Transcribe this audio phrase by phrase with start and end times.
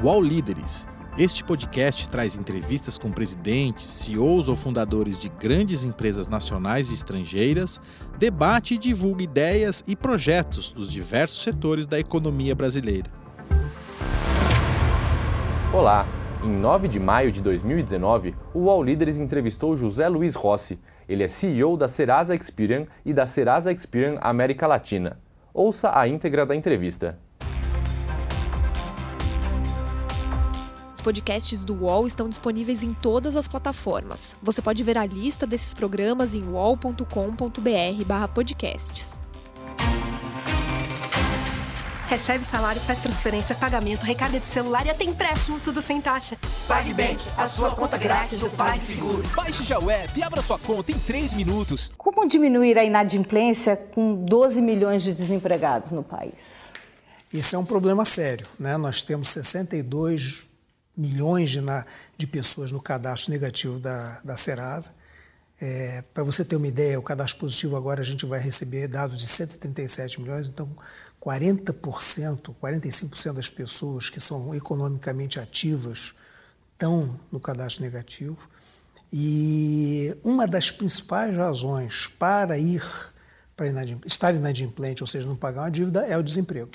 [0.00, 0.86] UOL Líderes.
[1.18, 7.80] Este podcast traz entrevistas com presidentes, CEOs ou fundadores de grandes empresas nacionais e estrangeiras,
[8.16, 13.10] debate e divulga ideias e projetos dos diversos setores da economia brasileira.
[15.74, 16.06] Olá!
[16.44, 20.78] Em 9 de maio de 2019, o UOL Líderes entrevistou José Luiz Rossi.
[21.08, 25.18] Ele é CEO da Serasa Experian e da Serasa Experian América Latina.
[25.52, 27.18] Ouça a íntegra da entrevista.
[31.08, 34.36] Podcasts do UOL estão disponíveis em todas as plataformas.
[34.42, 39.14] Você pode ver a lista desses programas em wall.com.br/podcasts.
[42.08, 46.36] Recebe salário, faz transferência, pagamento, recarga de celular e até empréstimo, tudo sem taxa.
[46.66, 49.22] PagBank, a sua conta grátis do PagSeguro.
[49.34, 51.90] Baixe já o app e abra sua conta em 3 minutos.
[51.96, 56.74] Como diminuir a inadimplência com 12 milhões de desempregados no país?
[57.32, 58.46] Esse é um problema sério.
[58.58, 58.76] Né?
[58.76, 60.57] Nós temos 62
[60.98, 64.92] milhões de, na, de pessoas no cadastro negativo da, da Serasa.
[65.60, 69.18] É, Para você ter uma ideia, o cadastro positivo agora a gente vai receber dados
[69.18, 70.68] de 137 milhões, então
[71.22, 76.12] 40%, 45% das pessoas que são economicamente ativas
[76.72, 78.48] estão no cadastro negativo.
[79.12, 82.82] E uma das principais razões para ir
[83.56, 83.66] para
[84.06, 86.70] estar inadimplente, ou seja, não pagar uma dívida, é o desemprego.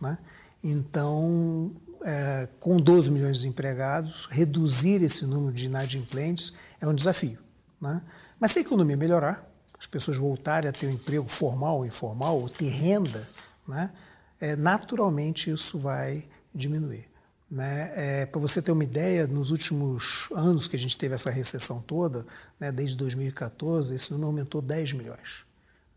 [0.00, 0.16] Né?
[0.64, 1.70] Então,
[2.04, 7.38] é, com 12 milhões de desempregados, reduzir esse número de inadimplentes é um desafio.
[7.80, 8.02] Né?
[8.38, 12.40] Mas se a economia melhorar, as pessoas voltarem a ter um emprego formal ou informal,
[12.40, 13.28] ou ter renda,
[13.66, 13.92] né?
[14.40, 17.08] é, naturalmente isso vai diminuir.
[17.50, 17.92] Né?
[17.94, 21.82] É, Para você ter uma ideia, nos últimos anos que a gente teve essa recessão
[21.82, 22.24] toda,
[22.58, 25.44] né, desde 2014, esse número aumentou 10 milhões,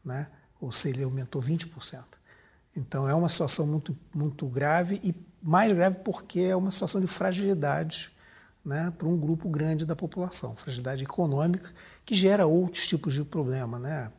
[0.04, 0.28] né?
[0.60, 2.04] ou seja, ele aumentou 20%.
[2.76, 5.14] Então é uma situação muito, muito grave e
[5.46, 8.12] mais grave porque é uma situação de fragilidade
[8.66, 11.72] né, para um grupo grande da população, fragilidade econômica
[12.04, 14.12] que gera outros tipos de problema, né?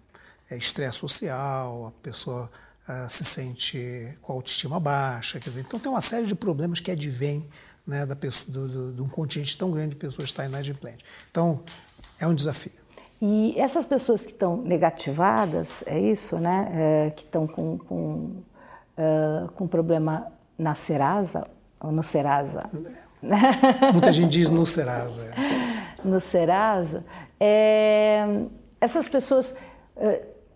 [0.48, 2.48] É estresse social, a pessoa
[2.88, 6.78] uh, se sente com a autoestima baixa, quer dizer, então tem uma série de problemas
[6.78, 7.44] que advêm
[7.84, 11.04] né, da pessoa, do, do, de um contingente tão grande de pessoas estar inadimplente.
[11.28, 11.64] Então
[12.20, 12.72] é um desafio.
[13.20, 16.68] E essas pessoas que estão negativadas, é isso, né?
[16.72, 21.44] É, que estão com, com, uh, com problema na Serasa,
[21.80, 22.70] ou no Serasa?
[23.92, 25.22] Muita gente diz no Serasa.
[25.22, 25.86] É.
[26.04, 27.04] No Serasa.
[27.40, 28.44] É,
[28.80, 29.54] essas pessoas,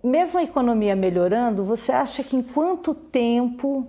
[0.05, 3.89] mesmo a economia melhorando, você acha que em quanto tempo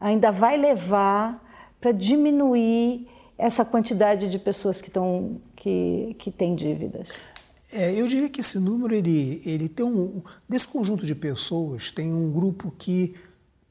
[0.00, 1.42] ainda vai levar
[1.80, 7.08] para diminuir essa quantidade de pessoas que, estão, que, que têm dívidas?
[7.72, 10.22] É, eu diria que esse número, ele, ele tem um.
[10.48, 13.14] Desse conjunto de pessoas, tem um grupo que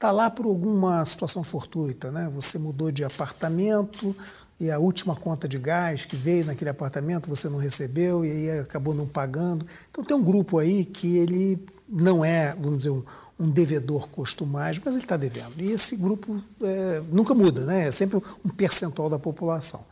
[0.01, 2.27] está lá por alguma situação fortuita, né?
[2.33, 4.15] Você mudou de apartamento
[4.59, 8.59] e a última conta de gás que veio naquele apartamento você não recebeu e aí
[8.61, 9.63] acabou não pagando.
[9.91, 13.03] Então tem um grupo aí que ele não é, vamos dizer, um,
[13.39, 15.61] um devedor costumais, mas ele está devendo.
[15.61, 17.87] E esse grupo é, nunca muda, né?
[17.87, 19.85] É sempre um percentual da população.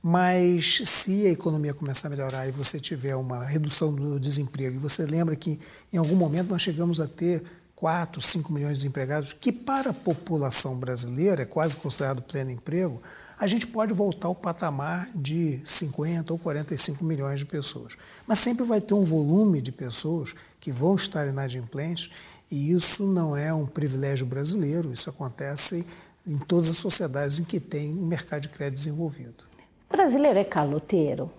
[0.00, 4.78] Mas se a economia começar a melhorar e você tiver uma redução do desemprego, e
[4.78, 5.58] você lembra que
[5.92, 7.42] em algum momento nós chegamos a ter
[7.80, 13.00] 4, 5 milhões de desempregados, que para a população brasileira é quase considerado pleno emprego,
[13.38, 17.96] a gente pode voltar ao patamar de 50 ou 45 milhões de pessoas.
[18.26, 22.10] Mas sempre vai ter um volume de pessoas que vão estar inadimplentes,
[22.50, 25.86] e isso não é um privilégio brasileiro, isso acontece
[26.26, 29.44] em todas as sociedades em que tem um mercado de crédito desenvolvido.
[29.88, 31.30] O brasileiro é caloteiro?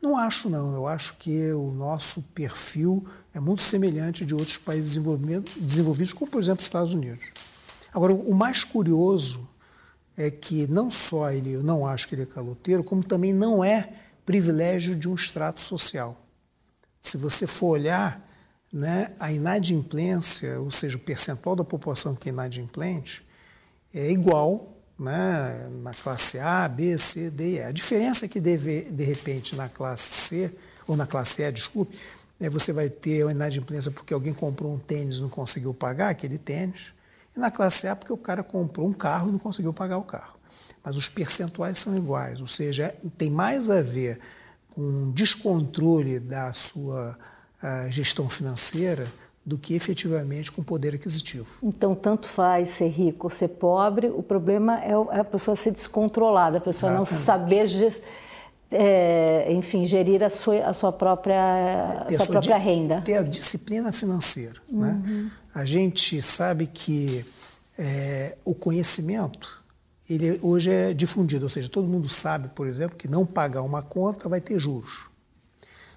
[0.00, 0.74] Não acho, não.
[0.74, 3.04] Eu acho que o nosso perfil
[3.36, 4.96] é muito semelhante de outros países
[5.56, 7.22] desenvolvidos, como, por exemplo, os Estados Unidos.
[7.92, 9.46] Agora, o mais curioso
[10.16, 13.62] é que não só ele, eu não acho que ele é caloteiro, como também não
[13.62, 13.92] é
[14.24, 16.18] privilégio de um extrato social.
[17.02, 18.26] Se você for olhar
[18.72, 23.22] né, a inadimplência, ou seja, o percentual da população que é inadimplente,
[23.92, 27.62] é igual né, na classe A, B, C, D e E.
[27.64, 30.56] A diferença é que, deve, de repente, na classe C,
[30.86, 31.98] ou na classe E, desculpe,
[32.38, 36.10] né, você vai ter uma inadimplência porque alguém comprou um tênis e não conseguiu pagar
[36.10, 36.92] aquele tênis,
[37.36, 40.02] e na classe A porque o cara comprou um carro e não conseguiu pagar o
[40.02, 40.36] carro.
[40.82, 44.20] Mas os percentuais são iguais, ou seja, tem mais a ver
[44.70, 47.18] com descontrole da sua
[47.62, 49.06] uh, gestão financeira
[49.44, 51.46] do que efetivamente com poder aquisitivo.
[51.62, 55.70] Então, tanto faz ser rico ou ser pobre, o problema é, é a pessoa ser
[55.70, 57.12] descontrolada, a pessoa Exatamente.
[57.12, 58.04] não saber, gest...
[58.70, 63.00] é, enfim, gerir a sua, a sua própria, a sua própria renda.
[63.02, 64.56] Ter a disciplina financeira.
[64.70, 65.02] Né?
[65.06, 65.22] Uhum.
[65.24, 65.30] Né?
[65.54, 67.24] A gente sabe que
[67.78, 69.64] é, o conhecimento
[70.08, 73.82] ele hoje é difundido, ou seja, todo mundo sabe, por exemplo, que não pagar uma
[73.82, 75.08] conta vai ter juros.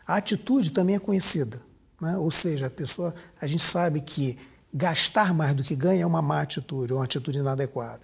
[0.06, 1.62] A atitude também é conhecida,
[2.02, 2.18] né?
[2.18, 4.36] ou seja, a pessoa, a gente sabe que
[4.74, 8.02] gastar mais do que ganha é uma má atitude, uma atitude inadequada.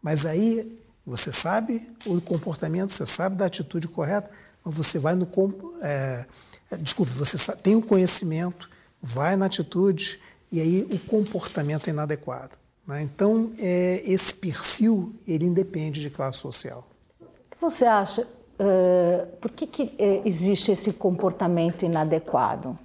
[0.00, 4.28] Mas aí você sabe o comportamento, você sabe da atitude correta,
[4.64, 5.28] mas você vai no.
[5.82, 6.26] É,
[6.80, 8.68] desculpe, você tem o conhecimento,
[9.00, 10.20] vai na atitude,
[10.50, 12.58] e aí o comportamento é inadequado.
[12.86, 13.02] Né?
[13.02, 16.88] Então, é, esse perfil, ele independe de classe social.
[17.60, 18.26] Você acha?
[18.58, 22.78] Uh, por que, que uh, existe esse comportamento inadequado?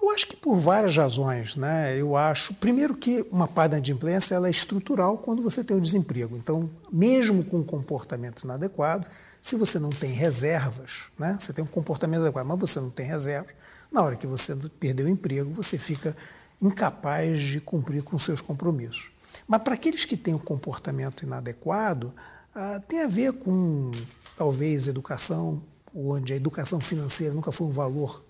[0.00, 1.98] Eu acho que por várias razões, né?
[1.98, 6.36] Eu acho, primeiro que uma inadimplência ela é estrutural quando você tem o um desemprego.
[6.36, 9.06] Então, mesmo com um comportamento inadequado,
[9.40, 11.38] se você não tem reservas, né?
[11.40, 13.54] Você tem um comportamento adequado, mas você não tem reservas,
[13.90, 16.16] na hora que você perdeu o emprego, você fica
[16.60, 19.10] incapaz de cumprir com seus compromissos.
[19.46, 22.14] Mas para aqueles que têm um comportamento inadequado,
[22.54, 23.90] ah, tem a ver com
[24.36, 25.62] talvez educação,
[25.94, 28.24] onde a educação financeira nunca foi um valor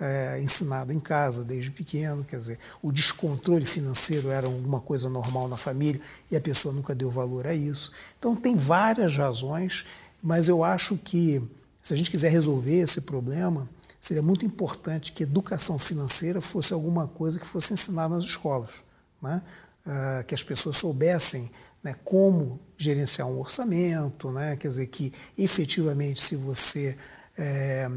[0.00, 5.48] é, ensinado em casa desde pequeno, quer dizer, o descontrole financeiro era alguma coisa normal
[5.48, 6.00] na família
[6.30, 7.92] e a pessoa nunca deu valor a isso.
[8.18, 9.84] Então tem várias razões,
[10.22, 11.42] mas eu acho que
[11.82, 13.68] se a gente quiser resolver esse problema,
[14.00, 18.84] seria muito importante que educação financeira fosse alguma coisa que fosse ensinada nas escolas,
[19.20, 19.42] né?
[19.86, 21.50] uh, que as pessoas soubessem
[21.82, 24.56] né, como gerenciar um orçamento, né?
[24.56, 26.96] quer dizer, que efetivamente se você
[27.38, 27.88] é,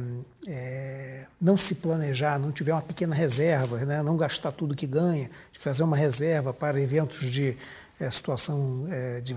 [0.48, 5.30] é, não se planejar, não tiver uma pequena reserva, né, não gastar tudo que ganha,
[5.52, 7.58] fazer uma reserva para eventos de
[8.00, 8.86] é, situação,
[9.24, 9.34] de,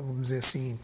[0.00, 0.78] vamos dizer assim,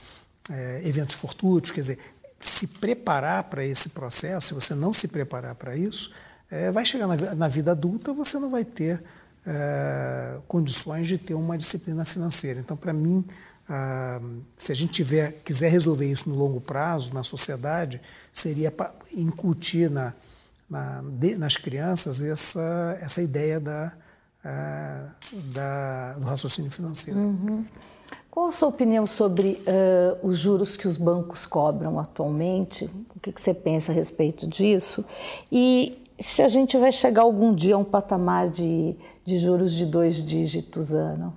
[0.85, 1.99] eventos fortuitos, quer dizer,
[2.41, 6.13] se preparar para esse processo, se você não se preparar para isso,
[6.51, 9.03] é, vai chegar na, na, vida adulta, você não vai ter
[9.47, 12.61] é, condições de ter uma disciplina financeira.
[12.61, 13.25] Então, para mim,
[13.69, 14.21] ah,
[14.57, 18.01] se a gente tiver, quiser resolver isso no longo prazo, na sociedade,
[18.33, 18.73] seria
[19.15, 20.15] incutir na,
[20.69, 23.93] na, de, nas crianças essa, essa ideia da,
[24.45, 25.11] ah,
[25.53, 27.19] da, do raciocínio financeiro.
[27.19, 27.65] Uhum.
[28.31, 32.91] Qual a sua opinião sobre uh, os juros que os bancos cobram atualmente?
[33.15, 35.05] O que, que, você pensa a respeito disso?
[35.53, 39.87] E se a gente vai chegar algum dia a um patamar de, de juros de
[39.87, 41.33] dois dígitos ano?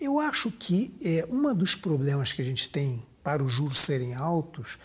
[0.00, 4.14] Eu acho que é, um dos problemas que a gente tem para os juros serem
[4.14, 4.78] altos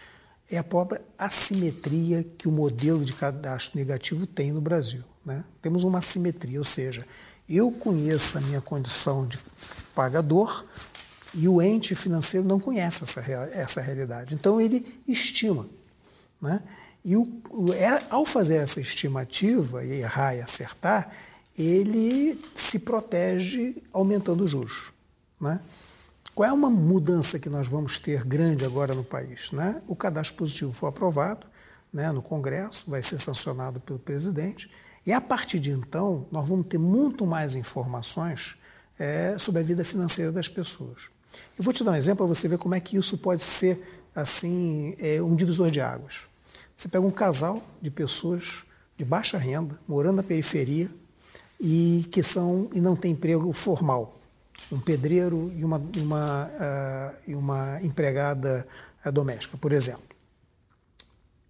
[0.50, 5.04] é a própria assimetria que o modelo de cadastro negativo tem no Brasil.
[5.26, 5.44] Né?
[5.62, 7.06] Temos uma assimetria, ou seja,
[7.48, 9.40] eu conheço a minha condição de
[9.96, 10.66] pagador,
[11.36, 14.36] e o ente financeiro não conhece essa, essa realidade.
[14.36, 15.68] Então, ele estima.
[16.40, 16.62] Né?
[17.04, 17.42] E o,
[17.74, 21.12] é, ao fazer essa estimativa, e errar e acertar,
[21.58, 24.92] ele se protege aumentando os juros.
[25.40, 25.60] Né?
[26.34, 29.52] Qual é uma mudança que nós vamos ter grande agora no país?
[29.52, 29.82] Né?
[29.88, 31.46] O cadastro positivo foi aprovado
[31.92, 34.70] né, no Congresso, vai ser sancionado pelo presidente,
[35.06, 38.56] e a partir de então nós vamos ter muito mais informações
[38.98, 41.10] é, sobre a vida financeira das pessoas.
[41.58, 44.08] Eu vou te dar um exemplo para você ver como é que isso pode ser
[44.16, 46.28] assim é, um divisor de águas.
[46.76, 48.64] Você pega um casal de pessoas
[48.98, 50.90] de baixa renda, morando na periferia
[51.60, 54.20] e que são e não tem emprego formal,
[54.72, 56.50] um pedreiro e uma, uma,
[57.28, 58.66] uh, uma empregada
[59.06, 60.04] uh, doméstica, por exemplo.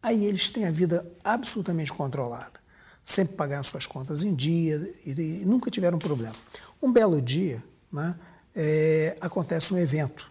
[0.02, 2.60] Aí eles têm a vida absolutamente controlada,
[3.04, 4.76] sempre pagaram suas contas em dia
[5.06, 6.36] e, e nunca tiveram problema.
[6.82, 8.16] Um belo dia, né,
[8.56, 10.30] é, acontece um evento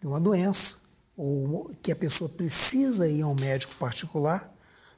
[0.00, 0.76] de uma doença,
[1.16, 4.52] ou que a pessoa precisa ir a um médico particular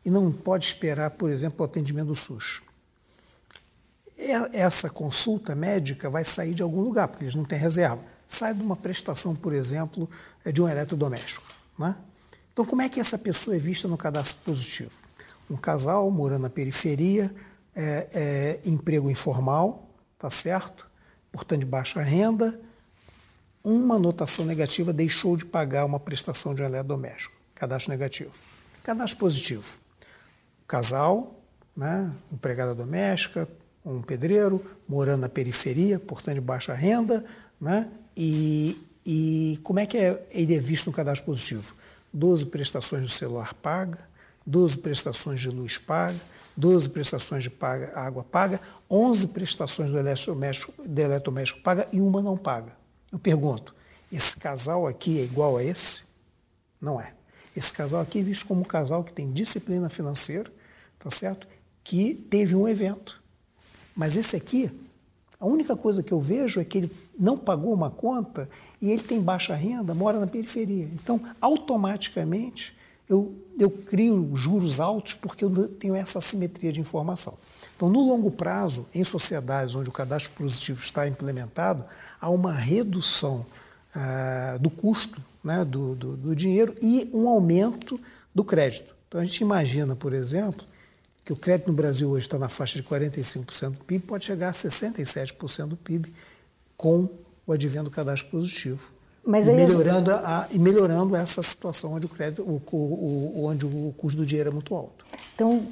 [0.05, 2.63] e não pode esperar, por exemplo, o atendimento do SUS.
[4.53, 8.03] Essa consulta médica vai sair de algum lugar, porque eles não têm reserva.
[8.27, 10.09] Sai de uma prestação, por exemplo,
[10.45, 11.47] é, de um eletrodoméstico.
[11.79, 11.95] Né?
[12.53, 14.91] Então, como é que essa pessoa é vista no cadastro positivo?
[15.51, 17.33] Um casal morando na periferia,
[17.75, 18.09] é,
[18.65, 19.87] é, emprego informal,
[20.19, 20.89] tá certo?
[21.31, 22.59] Portanto, de baixa renda,
[23.63, 27.35] uma notação negativa deixou de pagar uma prestação de um eletrodoméstico.
[27.55, 28.33] Cadastro negativo.
[28.83, 29.79] Cadastro positivo.
[30.67, 31.39] Casal,
[31.77, 33.47] né, empregada doméstica,
[33.93, 37.25] um pedreiro, morando na periferia, portanto de baixa renda,
[37.61, 41.75] né, e, e como é que é, ele é visto no cadastro positivo?
[42.13, 43.99] 12 prestações de celular paga,
[44.45, 46.19] 12 prestações de luz paga,
[46.57, 52.23] 12 prestações de paga, água paga, 11 prestações do eletrodoméstico, do eletrodoméstico paga e uma
[52.23, 52.73] não paga.
[53.13, 53.75] Eu pergunto,
[54.11, 56.05] esse casal aqui é igual a esse?
[56.81, 57.13] Não é.
[57.55, 60.51] Esse casal aqui é visto como um casal que tem disciplina financeira,
[60.99, 61.47] tá certo?
[61.85, 63.23] Que teve um evento.
[63.97, 64.71] Mas esse aqui,
[65.39, 68.49] A única coisa que eu vejo é que ele não pagou uma conta
[68.81, 70.89] e ele tem baixa renda, mora na periferia.
[70.95, 72.75] Então, automaticamente,
[73.07, 77.35] eu, eu crio juros altos porque eu tenho essa assimetria de informação.
[77.77, 81.85] Então, no longo prazo, em sociedades onde o cadastro positivo está implementado,
[82.19, 83.45] há uma redução
[83.95, 88.01] ah, do custo né, do, do, do dinheiro e um aumento
[88.35, 88.95] do crédito.
[89.07, 90.67] Então, a gente imagina, por exemplo,
[91.27, 94.51] que o crédito no Brasil hoje está na faixa de 45% do PIB, pode chegar
[94.51, 96.15] a 67% do PIB
[96.77, 97.09] com
[97.45, 98.93] o advento do cadastro positivo.
[99.25, 103.93] Mas e, melhorando a, e melhorando essa situação onde o crédito, o, o, onde o
[103.99, 105.05] custo do dinheiro é muito alto.
[105.35, 105.67] Então,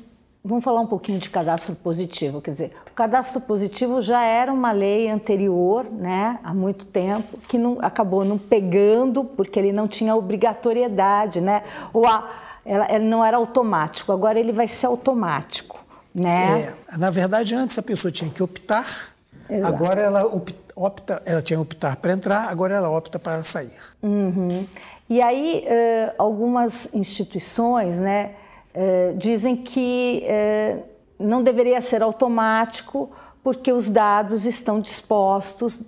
[0.46, 2.38] Vamos falar um pouquinho de cadastro positivo.
[2.42, 7.56] Quer dizer, o cadastro positivo já era uma lei anterior, né, há muito tempo, que
[7.56, 13.25] não, acabou não pegando porque ele não tinha obrigatoriedade, né, ou a, ela, ela não
[13.25, 14.12] era automático.
[14.12, 15.78] Agora ele vai ser automático,
[16.14, 16.75] né?
[16.92, 19.14] É, na verdade, antes a pessoa tinha que optar.
[19.49, 19.66] Exato.
[19.66, 20.25] Agora ela
[20.75, 22.49] opta, ela tinha que optar para entrar.
[22.49, 23.73] Agora ela opta para sair.
[24.02, 24.66] Uhum.
[25.09, 28.35] E aí uh, algumas instituições, né?
[28.76, 30.78] Eh, dizem que eh,
[31.16, 33.09] não deveria ser automático
[33.40, 35.80] porque os dados estão dispostos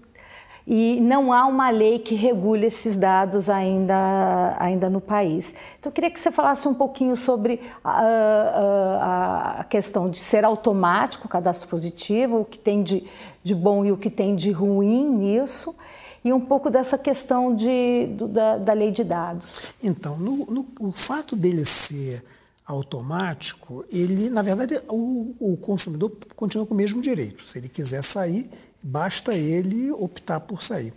[0.67, 5.55] e não há uma lei que regule esses dados ainda, ainda no país.
[5.79, 10.45] Então, eu queria que você falasse um pouquinho sobre a, a, a questão de ser
[10.45, 13.05] automático o cadastro positivo, o que tem de,
[13.45, 15.77] de bom e o que tem de ruim nisso,
[16.25, 19.73] e um pouco dessa questão de, do, da, da lei de dados.
[19.81, 22.25] Então, no, no, o fato dele ser
[22.67, 27.45] automático, ele, na verdade, o, o, consumidor continua com o mesmo direito.
[27.45, 28.51] Se ele quiser sair,
[28.83, 30.93] basta ele optar por sair.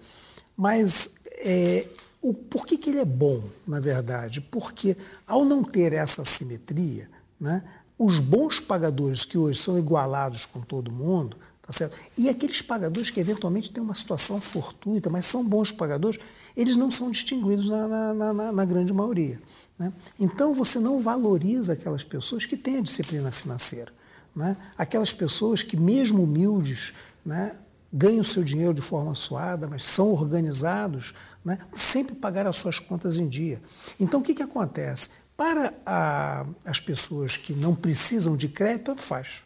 [0.56, 1.88] Mas é,
[2.22, 4.42] o, por que, que ele é bom, na verdade?
[4.42, 7.10] Porque ao não ter essa simetria,
[7.40, 7.64] né,
[7.98, 11.96] os bons pagadores que hoje são igualados com todo mundo, tá certo?
[12.18, 16.20] e aqueles pagadores que eventualmente têm uma situação fortuita, mas são bons pagadores,
[16.56, 19.42] eles não são distinguidos na, na, na, na grande maioria.
[19.78, 19.94] Né?
[20.20, 23.92] Então você não valoriza aquelas pessoas que têm a disciplina financeira.
[24.36, 24.58] Né?
[24.78, 26.94] Aquelas pessoas que, mesmo humildes,
[27.26, 27.60] né,
[27.92, 33.18] ganham seu dinheiro de forma suada, mas são organizados, né, sempre pagaram as suas contas
[33.18, 33.60] em dia.
[34.00, 35.10] Então o que, que acontece?
[35.36, 39.44] Para a, as pessoas que não precisam de crédito, tanto faz.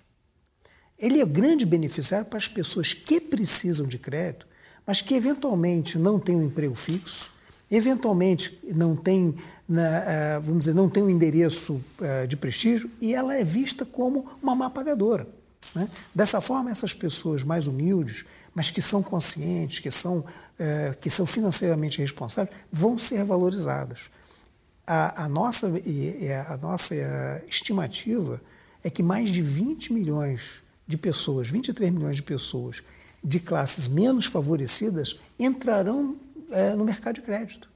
[0.98, 4.48] Ele é grande beneficiário para as pessoas que precisam de crédito,
[4.86, 7.32] mas que eventualmente não têm um emprego fixo,
[7.70, 9.36] eventualmente não tem,
[9.70, 14.26] eh, vamos dizer, não tem um endereço eh, de prestígio e ela é vista como
[14.42, 15.28] uma má pagadora.
[15.76, 15.90] Né?
[16.14, 20.24] Dessa forma, essas pessoas mais humildes, mas que são conscientes, que são,
[20.60, 24.12] eh, que são financeiramente responsáveis, vão ser valorizadas.
[24.86, 25.72] A, a nossa,
[26.48, 26.96] a nossa
[27.48, 28.42] estimativa
[28.84, 32.84] é que mais de 20 milhões de pessoas, 23 milhões de pessoas
[33.24, 36.18] de classes menos favorecidas entrarão
[36.52, 37.70] é, no mercado de crédito.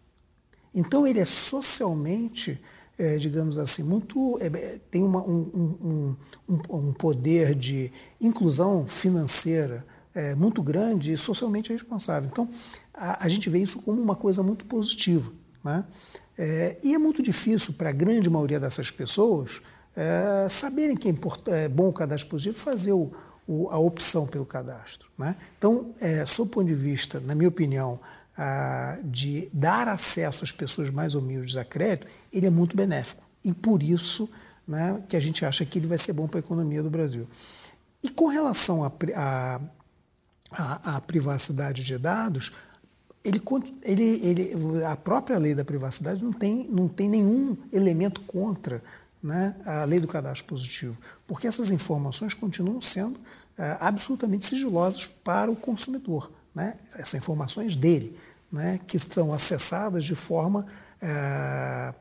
[0.74, 2.62] Então ele é socialmente,
[2.98, 4.50] é, digamos assim, muito é,
[4.90, 6.18] tem uma, um, um,
[6.50, 9.86] um, um, poder de inclusão financeira
[10.16, 12.30] é, muito grande e socialmente responsável.
[12.32, 12.50] Então
[12.94, 15.32] a, a, gente vê isso como uma coisa muito positiva.
[15.64, 15.86] Né?
[16.38, 19.62] É, e é muito difícil para a grande maioria dessas pessoas
[19.96, 21.14] é, saberem que é,
[21.64, 23.12] é bom o cadastro positivo fazer o,
[23.48, 25.08] o, a opção pelo cadastro.
[25.18, 25.36] Né?
[25.58, 28.00] Então, é, sob o ponto de vista, na minha opinião,
[29.04, 33.24] de dar acesso às pessoas mais humildes a crédito, ele é muito benéfico.
[33.44, 34.30] E por isso
[34.68, 37.28] né, que a gente acha que ele vai ser bom para a economia do Brasil.
[38.04, 38.92] E com relação à
[41.08, 42.52] privacidade de dados,
[43.24, 43.42] ele,
[43.84, 48.84] ele, ele, a própria lei da privacidade não tem, não tem nenhum elemento contra
[49.22, 53.20] né, a lei do cadastro positivo, porque essas informações continuam sendo
[53.58, 58.16] é, absolutamente sigilosas para o consumidor, né, essas informações dele
[58.52, 60.66] né, que estão acessadas de forma,
[61.02, 61.94] é,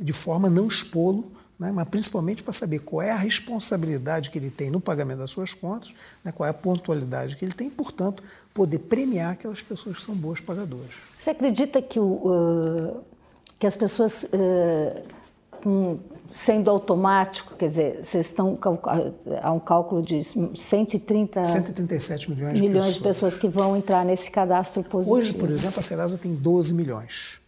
[0.00, 4.50] de forma não expô-lo, né, mas principalmente para saber qual é a responsabilidade que ele
[4.50, 7.70] tem no pagamento das suas contas, né, qual é a pontualidade que ele tem, e,
[7.70, 10.92] portanto, poder premiar aquelas pessoas que são boas pagadoras.
[11.18, 13.04] Você acredita que, o, uh,
[13.58, 15.08] que as pessoas uh,
[15.62, 15.98] com
[16.30, 18.58] sendo automático, quer dizer, vocês estão
[19.42, 22.96] há um cálculo de 130 137 milhões, de, milhões pessoas.
[22.96, 25.16] de pessoas que vão entrar nesse cadastro positivo.
[25.16, 27.38] Hoje, por exemplo, a Serasa tem 12 milhões,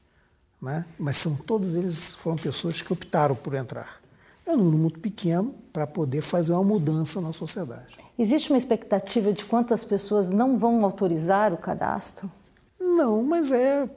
[0.60, 0.84] né?
[0.98, 4.00] Mas são todos eles foram pessoas que optaram por entrar.
[4.46, 7.96] É um número muito pequeno para poder fazer uma mudança na sociedade.
[8.18, 12.30] Existe uma expectativa de quantas pessoas não vão autorizar o cadastro?
[12.78, 13.88] Não, mas é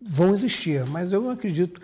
[0.00, 1.80] vão existir, mas eu não acredito.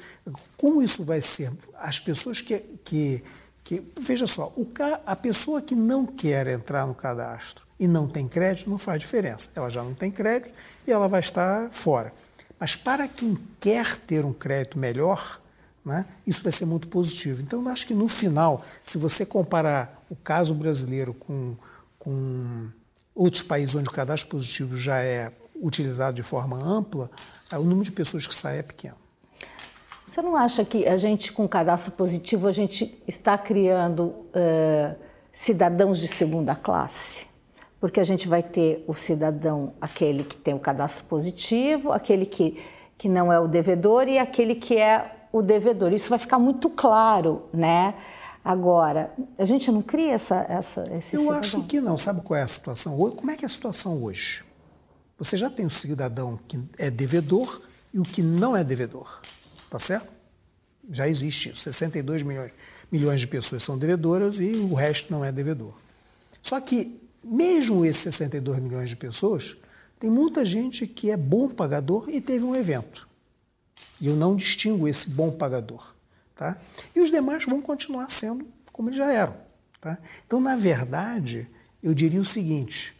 [0.56, 1.52] Como isso vai ser?
[1.76, 2.58] As pessoas que.
[2.84, 3.24] que,
[3.62, 4.66] que veja só, o,
[5.06, 9.50] a pessoa que não quer entrar no cadastro, e não tem crédito, não faz diferença.
[9.54, 10.50] Ela já não tem crédito
[10.86, 12.12] e ela vai estar fora.
[12.58, 15.40] Mas para quem quer ter um crédito melhor,
[15.84, 17.42] né, isso vai ser muito positivo.
[17.42, 21.56] Então, eu acho que no final, se você comparar o caso brasileiro com,
[21.98, 22.70] com
[23.14, 27.10] outros países onde o cadastro positivo já é utilizado de forma ampla,
[27.52, 28.96] o número de pessoas que sai é pequeno.
[30.06, 34.94] Você não acha que a gente, com cadastro positivo, a gente está criando uh,
[35.32, 37.26] cidadãos de segunda classe?
[37.80, 42.62] Porque a gente vai ter o cidadão, aquele que tem o cadastro positivo, aquele que,
[42.96, 45.92] que não é o devedor e aquele que é o devedor.
[45.92, 47.94] Isso vai ficar muito claro, né?
[48.44, 51.40] Agora, a gente não cria essa, essa esse Eu cidadão.
[51.40, 51.96] acho que não.
[51.96, 53.16] Sabe qual é a situação hoje?
[53.16, 54.44] Como é que é a situação hoje?
[55.18, 59.20] Você já tem o cidadão que é devedor e o que não é devedor.
[59.70, 60.12] Tá certo?
[60.90, 61.62] Já existe isso.
[61.62, 62.52] 62 milhões,
[62.90, 65.74] milhões de pessoas são devedoras e o resto não é devedor.
[66.42, 69.56] Só que, mesmo esses 62 milhões de pessoas,
[69.98, 73.08] tem muita gente que é bom pagador e teve um evento.
[74.00, 75.94] E eu não distingo esse bom pagador.
[76.34, 76.60] Tá?
[76.94, 79.36] E os demais vão continuar sendo como eles já eram.
[79.80, 79.98] Tá?
[80.26, 81.48] Então, na verdade,
[81.82, 82.93] eu diria o seguinte: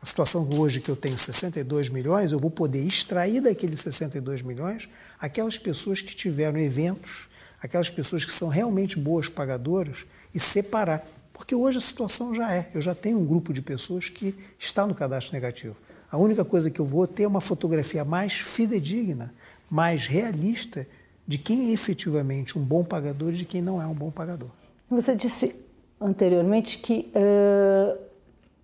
[0.00, 4.88] a situação hoje que eu tenho 62 milhões, eu vou poder extrair daqueles 62 milhões
[5.18, 7.28] aquelas pessoas que tiveram eventos,
[7.60, 11.06] aquelas pessoas que são realmente boas pagadoras e separar.
[11.32, 14.86] Porque hoje a situação já é, eu já tenho um grupo de pessoas que está
[14.86, 15.76] no cadastro negativo.
[16.10, 19.34] A única coisa que eu vou ter é uma fotografia mais fidedigna,
[19.68, 20.86] mais realista
[21.26, 24.50] de quem é efetivamente um bom pagador e de quem não é um bom pagador.
[24.88, 25.56] Você disse
[26.00, 28.05] anteriormente que uh,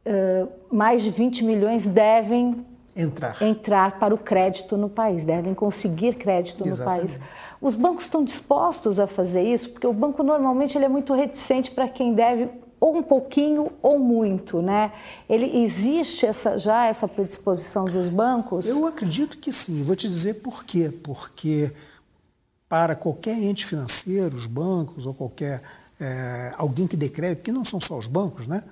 [0.06, 2.64] uh, mais de 20 milhões devem
[2.96, 3.42] entrar.
[3.42, 7.14] entrar para o crédito no país, devem conseguir crédito Exatamente.
[7.14, 7.20] no país.
[7.60, 9.70] Os bancos estão dispostos a fazer isso?
[9.70, 12.48] Porque o banco normalmente ele é muito reticente para quem deve
[12.80, 14.92] ou um pouquinho ou muito, né?
[15.28, 18.66] Ele existe essa, já essa predisposição dos bancos?
[18.66, 19.84] Eu acredito que sim.
[19.84, 20.90] Vou te dizer por quê.
[20.90, 21.72] Porque
[22.68, 25.62] para qualquer ente financeiro, os bancos ou qualquer
[26.00, 28.64] é, alguém que dê crédito, porque não são só os bancos, né?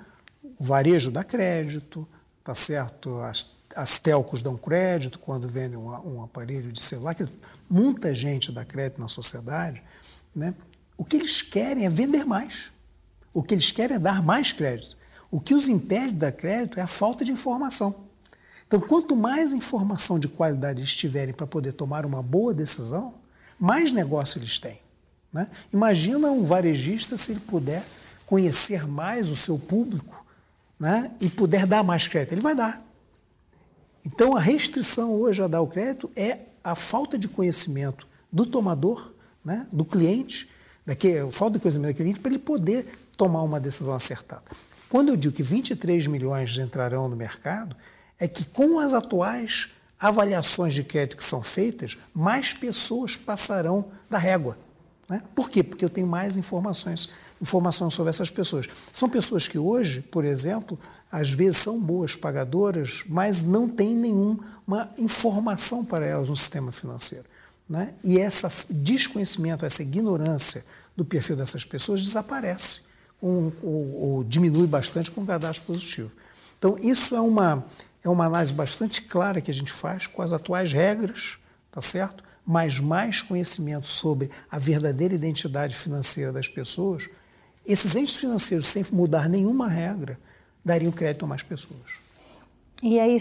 [0.61, 2.07] O varejo dá crédito,
[2.44, 3.18] tá certo?
[3.20, 7.14] As, as telcos dão crédito quando vendem um, um aparelho de celular.
[7.14, 7.27] Que
[7.68, 9.83] muita gente dá crédito na sociedade,
[10.37, 10.55] né?
[10.99, 12.70] O que eles querem é vender mais.
[13.33, 14.99] O que eles querem é dar mais crédito.
[15.31, 17.94] O que os impede de dar crédito é a falta de informação.
[18.66, 23.14] Então, quanto mais informação de qualidade eles tiverem para poder tomar uma boa decisão,
[23.59, 24.79] mais negócio eles têm.
[25.33, 25.49] Né?
[25.73, 27.83] Imagina um varejista se ele puder
[28.27, 30.20] conhecer mais o seu público
[30.81, 31.12] né?
[31.21, 32.33] e puder dar mais crédito.
[32.33, 32.83] Ele vai dar.
[34.05, 39.12] Então, a restrição hoje a dar o crédito é a falta de conhecimento do tomador,
[39.45, 39.69] né?
[39.71, 40.49] do cliente,
[40.87, 44.45] daquele, falta de conhecimento do cliente para ele poder tomar uma decisão acertada.
[44.88, 47.77] Quando eu digo que 23 milhões entrarão no mercado,
[48.19, 49.69] é que com as atuais
[50.01, 54.59] avaliações de crédito que são feitas, mais pessoas passarão da régua.
[55.07, 55.23] Né?
[55.35, 55.62] Por quê?
[55.62, 58.68] Porque eu tenho mais informações, informações sobre essas pessoas.
[58.92, 60.79] São pessoas que hoje, por exemplo,
[61.11, 67.24] às vezes são boas pagadoras, mas não têm nenhuma informação para elas no sistema financeiro.
[67.68, 67.94] Né?
[68.05, 70.64] E esse desconhecimento, essa ignorância
[70.96, 72.83] do perfil dessas pessoas desaparece
[73.20, 76.11] ou, ou, ou diminui bastante com o cadastro positivo.
[76.59, 77.64] Então, isso é uma,
[78.03, 81.38] é uma análise bastante clara que a gente faz com as atuais regras,
[81.70, 82.24] tá certo?
[82.44, 87.09] Mas mais conhecimento sobre a verdadeira identidade financeira das pessoas,
[87.66, 90.18] esses entes financeiros, sem mudar nenhuma regra,
[90.64, 91.99] dariam crédito a mais pessoas.
[92.83, 93.16] E aí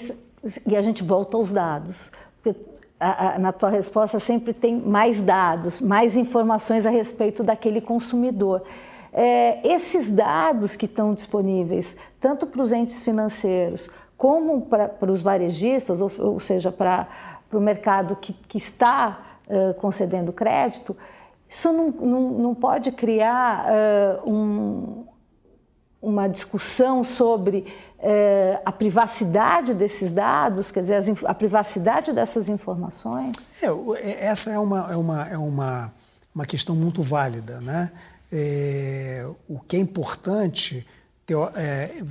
[0.66, 2.12] e a gente volta aos dados.
[3.40, 8.62] Na tua resposta sempre tem mais dados, mais informações a respeito daquele consumidor.
[9.14, 16.02] É, esses dados que estão disponíveis, tanto para os entes financeiros como para, os varejistas,
[16.02, 17.08] ou, ou seja, para,
[17.50, 20.96] para o mercado que, que está uh, concedendo crédito,
[21.50, 25.06] isso não, não, não pode criar uh, um,
[26.00, 27.66] uma discussão sobre
[27.98, 33.36] uh, a privacidade desses dados, quer dizer, a privacidade dessas informações?
[33.64, 35.94] É, essa é uma, é uma, é uma,
[36.36, 37.60] uma questão muito válida.
[37.62, 37.92] Né?
[38.32, 40.86] É, o que é importante
[41.56, 42.04] é,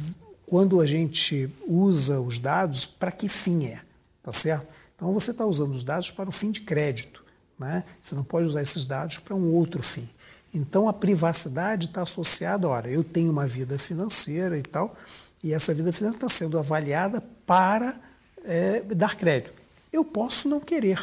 [0.47, 3.81] quando a gente usa os dados, para que fim é?
[4.21, 4.67] Tá certo?
[4.97, 7.25] Então você está usando os dados para o fim de crédito.
[7.59, 7.85] Né?
[8.01, 10.09] Você não pode usar esses dados para um outro fim.
[10.55, 14.97] Então a privacidade está associada, ora, eu tenho uma vida financeira e tal,
[15.43, 17.99] e essa vida financeira está sendo avaliada para
[18.45, 19.53] é, dar crédito.
[19.93, 21.01] Eu posso não querer.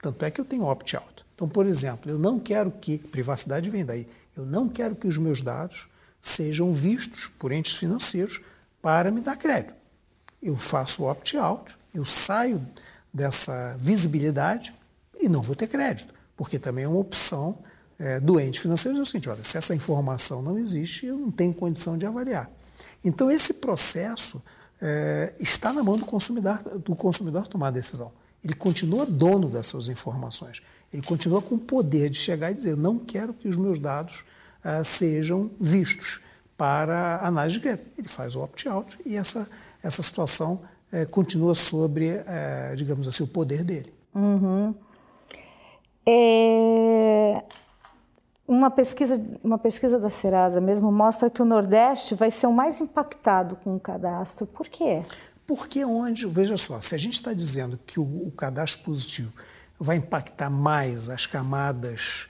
[0.00, 1.24] Tanto é que eu tenho opt-out.
[1.34, 5.18] Então, por exemplo, eu não quero que, privacidade vem daí, eu não quero que os
[5.18, 5.88] meus dados
[6.20, 8.40] sejam vistos por entes financeiros
[8.80, 9.74] para me dar crédito.
[10.42, 12.66] Eu faço opt-out, eu saio
[13.12, 14.74] dessa visibilidade
[15.20, 17.58] e não vou ter crédito, porque também é uma opção
[17.98, 21.52] é, doente financeiro dizer o seguinte, olha, se essa informação não existe, eu não tenho
[21.52, 22.50] condição de avaliar.
[23.04, 24.42] Então, esse processo
[24.80, 28.10] é, está na mão do consumidor, do consumidor tomar a decisão.
[28.42, 30.62] Ele continua dono das suas informações.
[30.92, 34.24] Ele continua com o poder de chegar e dizer: não quero que os meus dados
[34.64, 36.20] uh, sejam vistos
[36.56, 37.86] para análise de crédito.
[37.98, 39.46] Ele faz o opt-out e essa,
[39.82, 43.92] essa situação uh, continua sobre, uh, digamos assim, o poder dele.
[44.14, 44.74] Uhum.
[46.06, 47.42] É...
[48.46, 52.80] Uma pesquisa, uma pesquisa da Serasa mesmo mostra que o Nordeste vai ser o mais
[52.80, 54.44] impactado com o cadastro.
[54.44, 55.02] Por quê?
[55.46, 59.32] Porque onde, veja só, se a gente está dizendo que o, o, cadastro positivo
[59.78, 62.28] vai impactar mais as camadas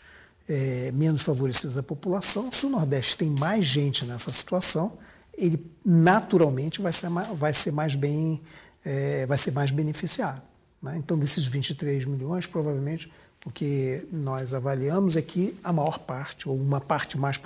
[0.48, 4.98] é, menos favorecidas da população, se o Nordeste tem mais gente nessa situação,
[5.34, 8.42] ele naturalmente vai ser, vai ser mais bem,
[8.84, 10.42] é, vai ser mais beneficiado.
[10.82, 10.96] Né?
[10.96, 13.10] Então, desses 23 milhões, provavelmente
[13.44, 17.40] o que nós avaliamos é que a maior parte, ou uma parte mais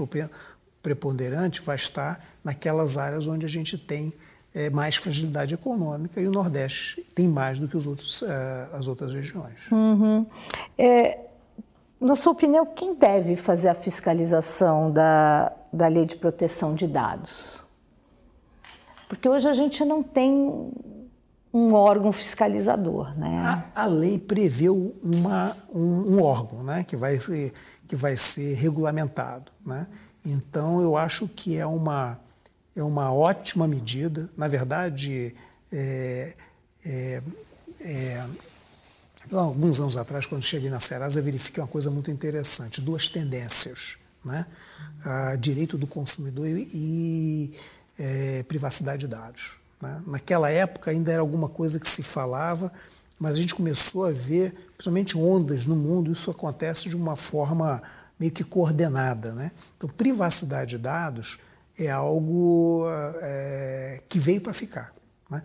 [0.83, 4.13] preponderante, vai estar naquelas áreas onde a gente tem
[4.53, 8.27] é, mais fragilidade econômica e o Nordeste tem mais do que os outros, uh,
[8.73, 9.71] as outras regiões.
[9.71, 10.27] Uhum.
[10.77, 11.19] É,
[12.01, 17.65] na sua opinião, quem deve fazer a fiscalização da, da lei de proteção de dados?
[19.09, 20.73] Porque hoje a gente não tem
[21.55, 23.17] um órgão fiscalizador.
[23.17, 23.39] Né?
[23.39, 27.53] A, a lei prevê uma, um, um, órgão né, que, vai ser,
[27.87, 29.53] que vai ser regulamentado.
[29.65, 29.87] Né?
[30.27, 32.19] Então, eu acho que é uma,
[32.75, 34.29] é uma ótima medida.
[34.37, 35.33] Na verdade,
[35.73, 36.35] é,
[36.85, 37.23] é,
[37.81, 38.27] é,
[39.31, 43.97] alguns anos atrás, quando cheguei na Serasa, verifiquei uma coisa muito interessante: duas tendências.
[44.25, 44.47] Né?
[45.39, 47.53] direito do consumidor e, e
[47.99, 49.61] é, privacidade de dados.
[49.85, 50.03] Né?
[50.07, 52.73] Naquela época ainda era alguma coisa que se falava,
[53.19, 57.83] mas a gente começou a ver, principalmente ondas no mundo, isso acontece de uma forma
[58.19, 59.35] meio que coordenada.
[59.35, 59.51] Né?
[59.77, 61.39] Então, privacidade de dados
[61.79, 62.87] é algo
[63.21, 64.93] é, que veio para ficar.
[65.31, 65.43] Né?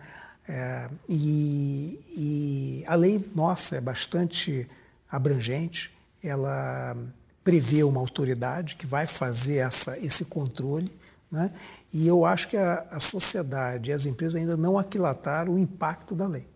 [0.48, 4.68] É, e, e, a lei nossa é bastante
[5.10, 5.92] abrangente,
[6.24, 6.96] ela
[7.44, 10.90] prevê uma autoridade que vai fazer essa, esse controle
[11.30, 11.52] né?
[11.92, 16.14] E eu acho que a, a, sociedade e as empresas ainda não aquilataram o impacto
[16.14, 16.46] da lei.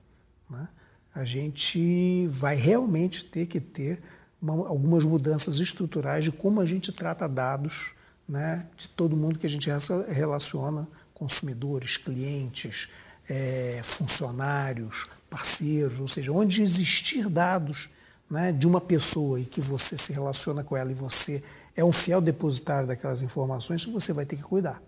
[0.51, 0.69] Né?
[1.15, 4.03] A gente vai realmente ter que ter
[4.43, 7.93] uma, algumas mudanças estruturais de como a gente trata dados
[8.29, 9.69] né, de todo mundo que a gente
[10.09, 12.89] relaciona, consumidores, clientes,
[13.29, 17.89] é, funcionários, parceiros, ou seja, onde existir dados
[18.29, 21.43] né, de uma pessoa e que você se relaciona com ela e você
[21.77, 24.83] é um fiel depositário daquelas informações que você vai ter que cuidar.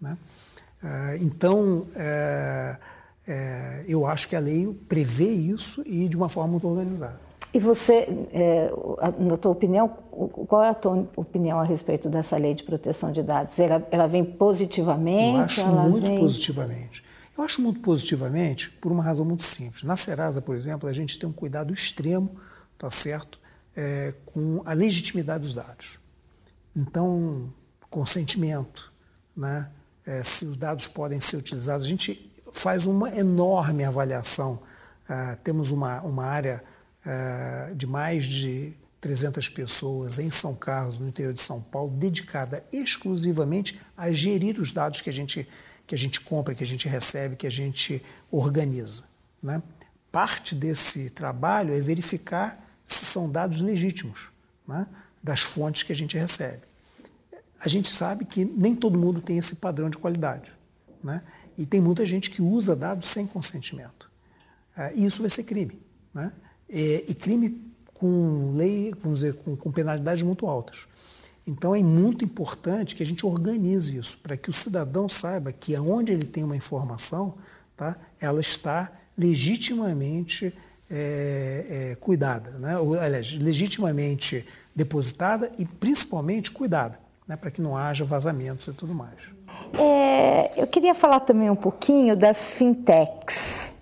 [0.00, 0.16] Né?
[0.82, 2.76] Ah, então, é,
[3.26, 7.20] é, eu acho que a lei prevê isso e de uma forma muito organizada.
[7.54, 8.72] E você, é,
[9.18, 9.86] na tua opinião,
[10.48, 13.58] qual é a tua opinião a respeito dessa lei de proteção de dados?
[13.60, 15.36] Ela, ela vem positivamente?
[15.36, 16.18] Eu acho muito vem...
[16.18, 17.04] positivamente.
[17.36, 19.82] Eu acho muito positivamente por uma razão muito simples.
[19.82, 22.30] Na Serasa, por exemplo, a gente tem um cuidado extremo,
[22.78, 23.38] tá certo,
[23.76, 25.98] é, com a legitimidade dos dados.
[26.74, 27.52] Então,
[27.90, 28.92] consentimento,
[29.36, 29.70] né?
[30.04, 31.86] É, se os dados podem ser utilizados.
[31.86, 34.62] A gente faz uma enorme avaliação.
[35.08, 36.62] Uh, temos uma, uma área
[37.06, 42.64] uh, de mais de 300 pessoas em São Carlos, no interior de São Paulo, dedicada
[42.72, 45.48] exclusivamente a gerir os dados que a gente,
[45.86, 49.04] que a gente compra, que a gente recebe, que a gente organiza.
[49.42, 49.62] Né?
[50.10, 54.30] Parte desse trabalho é verificar se são dados legítimos.
[54.66, 54.86] Né?
[55.22, 56.62] Das fontes que a gente recebe.
[57.60, 60.52] A gente sabe que nem todo mundo tem esse padrão de qualidade.
[61.02, 61.22] Né?
[61.56, 64.10] E tem muita gente que usa dados sem consentimento.
[64.76, 65.80] Uh, e isso vai ser crime.
[66.12, 66.32] Né?
[66.68, 70.86] E, e, crime com lei, vamos dizer, com, com penalidades muito altas.
[71.46, 75.74] Então é muito importante que a gente organize isso, para que o cidadão saiba que
[75.74, 77.36] aonde ele tem uma informação,
[77.76, 80.54] tá, ela está legitimamente
[80.90, 82.78] é, é, cuidada, né?
[82.78, 88.94] Ou, aliás, legitimamente depositada e principalmente cuidada, né, para que não haja vazamentos e tudo
[88.94, 89.30] mais.
[89.78, 93.72] É, eu queria falar também um pouquinho das fintechs.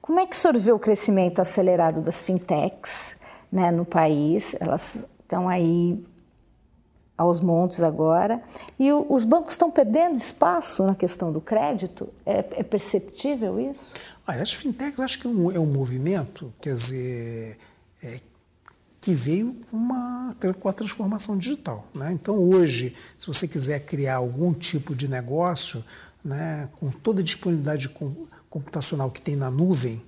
[0.00, 3.16] Como é que o senhor vê o crescimento acelerado das fintechs
[3.50, 4.54] né, no país?
[4.60, 6.04] Elas estão aí
[7.16, 8.42] aos montes agora.
[8.78, 12.08] E o, os bancos estão perdendo espaço na questão do crédito?
[12.26, 13.94] É, é perceptível isso?
[14.26, 17.56] Olha, as fintechs acho que é um, é um movimento, quer dizer,
[18.02, 18.20] é,
[19.04, 21.86] que veio com, uma, com a transformação digital.
[21.94, 22.10] Né?
[22.12, 25.84] Então, hoje, se você quiser criar algum tipo de negócio,
[26.24, 27.90] né, com toda a disponibilidade
[28.48, 30.02] computacional que tem na nuvem,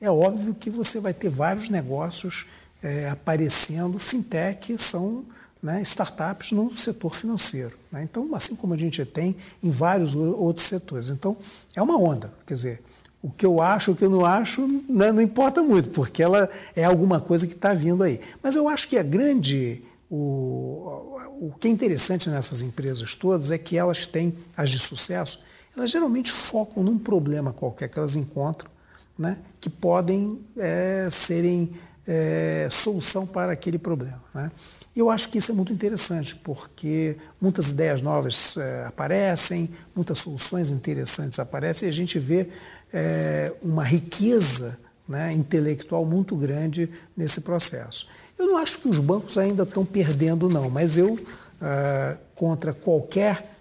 [0.00, 2.46] é óbvio que você vai ter vários negócios
[2.82, 3.98] é, aparecendo.
[3.98, 5.26] Fintech são
[5.62, 7.78] né, startups no setor financeiro.
[7.92, 8.02] Né?
[8.02, 11.10] Então, assim como a gente tem em vários outros setores.
[11.10, 11.36] Então,
[11.76, 12.32] é uma onda.
[12.46, 12.82] Quer dizer,
[13.22, 16.48] o que eu acho, o que eu não acho, né, não importa muito, porque ela
[16.74, 18.20] é alguma coisa que está vindo aí.
[18.42, 19.82] Mas eu acho que a grande.
[20.10, 25.38] O, o que é interessante nessas empresas todas é que elas têm, as de sucesso,
[25.76, 28.70] elas geralmente focam num problema qualquer que elas encontram,
[29.18, 31.74] né, que podem é, serem
[32.06, 34.22] é, solução para aquele problema.
[34.34, 34.50] Né?
[34.96, 40.70] Eu acho que isso é muito interessante, porque muitas ideias novas é, aparecem, muitas soluções
[40.70, 42.48] interessantes aparecem e a gente vê
[42.92, 48.06] é, uma riqueza né, intelectual muito grande nesse processo.
[48.38, 51.18] Eu não acho que os bancos ainda estão perdendo, não, mas eu,
[51.60, 53.56] ah, contra qualquer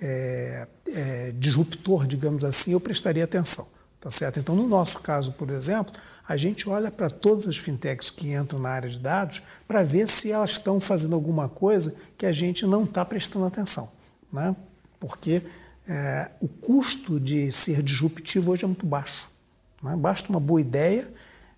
[0.00, 0.66] é,
[1.38, 3.66] disruptor, digamos assim, eu prestaria atenção.
[4.02, 4.40] Tá certo?
[4.40, 5.94] Então, no nosso caso, por exemplo,
[6.26, 10.08] a gente olha para todas as fintechs que entram na área de dados para ver
[10.08, 13.88] se elas estão fazendo alguma coisa que a gente não está prestando atenção.
[14.32, 14.56] Né?
[14.98, 15.40] Porque
[15.88, 19.28] é, o custo de ser disruptivo hoje é muito baixo.
[19.82, 19.96] Né?
[19.96, 21.12] Basta uma boa ideia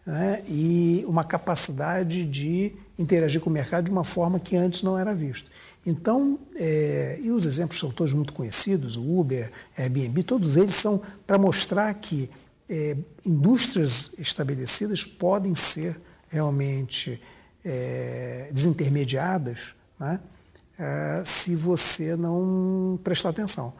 [0.06, 0.42] né?
[0.48, 5.14] e uma capacidade de interagir com o mercado de uma forma que antes não era
[5.14, 5.50] visto.
[5.86, 11.00] Então, é, e os exemplos são todos muito conhecidos, o Uber, Airbnb, todos eles são
[11.26, 12.30] para mostrar que
[12.68, 17.20] é, indústrias estabelecidas podem ser realmente
[17.62, 20.18] é, desintermediadas né,
[20.78, 23.74] é, se você não prestar atenção.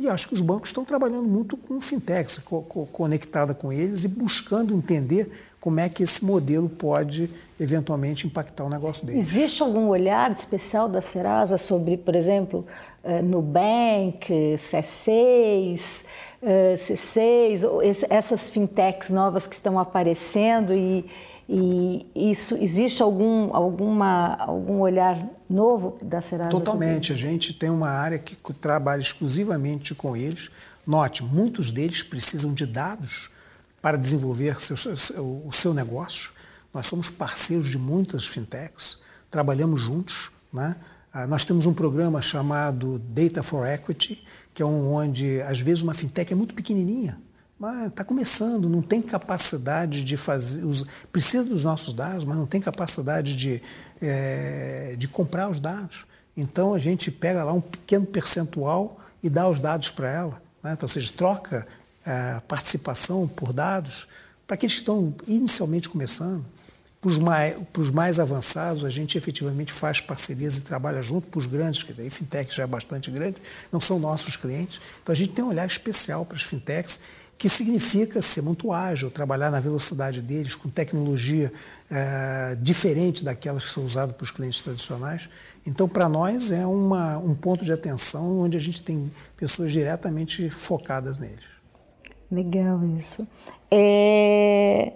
[0.00, 4.04] E acho que os bancos estão trabalhando muito com fintechs, co co conectada com eles
[4.04, 7.28] e buscando entender como é que esse modelo pode
[7.60, 9.28] eventualmente impactar o negócio deles.
[9.28, 12.66] Existe algum olhar especial da Serasa sobre, por exemplo,
[13.04, 16.04] é, Nubank, C6,
[16.42, 21.04] uh, C6, essas fintechs novas que estão aparecendo e,
[21.52, 26.50] e isso existe algum alguma algum olhar novo da Serasa?
[26.50, 27.12] Totalmente.
[27.12, 30.48] A gente tem uma área que trabalha exclusivamente com eles.
[30.86, 33.30] Note, muitos deles precisam de dados
[33.82, 36.30] para desenvolver seu, seu, o seu negócio.
[36.72, 40.76] Nós somos parceiros de muitas fintechs, trabalhamos juntos, né?
[41.12, 45.82] Ah, nós temos um programa chamado Data for Equity, que é um, onde, às vezes,
[45.82, 47.20] uma fintech é muito pequenininha,
[47.60, 50.64] mas está começando, não tem capacidade de fazer,
[51.12, 53.62] precisa dos nossos dados, mas não tem capacidade de,
[54.00, 56.06] é, de comprar os dados.
[56.34, 60.42] Então, a gente pega lá um pequeno percentual e dá os dados para ela.
[60.62, 60.72] Né?
[60.72, 61.68] Então, ou seja, troca
[62.06, 64.08] é, participação por dados
[64.46, 66.42] para aqueles que estão inicialmente começando.
[66.98, 71.28] Para os mais, para os mais avançados, a gente efetivamente faz parcerias e trabalha junto.
[71.28, 73.36] Para os grandes, que daí fintech já é bastante grande,
[73.70, 74.80] não são nossos clientes.
[75.02, 77.00] Então a gente tem um olhar especial para as fintechs,
[77.40, 81.50] que significa ser muito ágil, trabalhar na velocidade deles, com tecnologia
[81.90, 85.30] é, diferente daquelas que são usadas para os clientes tradicionais.
[85.66, 90.50] Então, para nós, é uma, um ponto de atenção onde a gente tem pessoas diretamente
[90.50, 91.46] focadas neles.
[92.30, 93.26] Legal isso.
[93.70, 94.92] É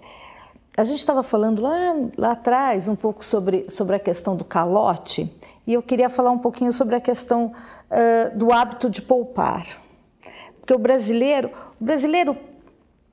[0.76, 5.32] a gente estava falando lá, lá atrás um pouco sobre, sobre a questão do calote
[5.66, 7.52] e eu queria falar um pouquinho sobre a questão
[7.90, 9.83] uh, do hábito de poupar.
[10.64, 12.34] Porque o brasileiro, o brasileiro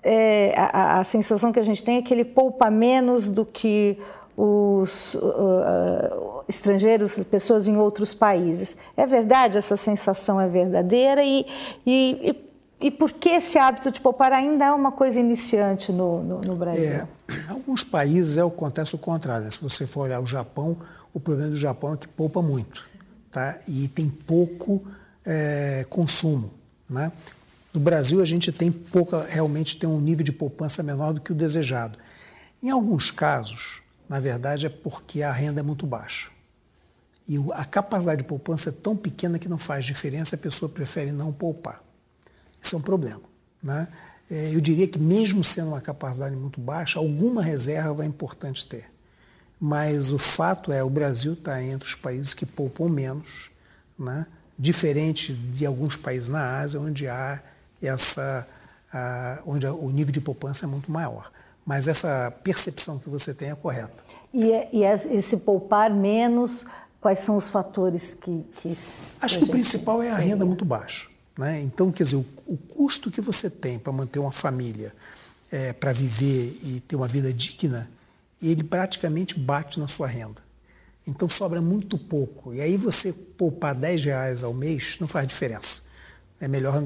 [0.02, 3.98] é, a, a, sensação que a gente tem é que ele poupa menos do que
[4.38, 8.78] os uh, estrangeiros, pessoas em outros países.
[8.96, 11.46] É verdade, essa sensação é verdadeira e,
[11.86, 12.52] e, e
[12.84, 16.56] e por que esse hábito de poupar ainda é uma coisa iniciante no, no, no
[16.56, 16.84] Brasil?
[16.84, 17.08] É,
[17.48, 19.52] alguns países é, acontece o contrário.
[19.52, 20.76] Se você for olhar o Japão,
[21.14, 22.90] o problema do Japão é que poupa muito
[23.30, 23.60] tá?
[23.68, 24.82] e tem pouco
[25.24, 26.52] é, consumo.
[26.90, 27.12] Né?
[27.74, 31.32] No Brasil, a gente tem pouca, realmente tem um nível de poupança menor do que
[31.32, 31.98] o desejado.
[32.62, 36.30] Em alguns casos, na verdade, é porque a renda é muito baixa.
[37.28, 41.12] E a capacidade de poupança é tão pequena que não faz diferença, a pessoa prefere
[41.12, 41.82] não poupar.
[42.62, 43.22] Isso é um problema.
[43.64, 43.88] Né?
[44.30, 48.92] É, eu diria que, mesmo sendo uma capacidade muito baixa, alguma reserva é importante ter.
[49.60, 53.50] Mas o fato é, o Brasil está entre os países que poupam menos,
[53.98, 54.26] né?
[54.58, 57.42] diferente de alguns países na Ásia, onde há
[57.82, 58.48] essa,
[58.92, 61.32] a, onde o nível de poupança é muito maior.
[61.66, 64.04] Mas essa percepção que você tem é correta.
[64.34, 66.66] E, é, e é esse poupar menos,
[67.00, 68.46] quais são os fatores que.
[68.56, 71.08] que Acho que o principal é a renda muito baixa.
[71.38, 71.62] Né?
[71.62, 74.94] Então, quer dizer, o, o, custo que você tem para manter uma família,
[75.52, 77.90] é, para viver e ter uma vida digna,
[78.42, 80.42] ele praticamente bate na sua renda.
[81.06, 82.54] Então sobra muito pouco.
[82.54, 85.84] E aí você poupar 10 reais ao mês não faz diferença.
[86.42, 86.84] É melhor.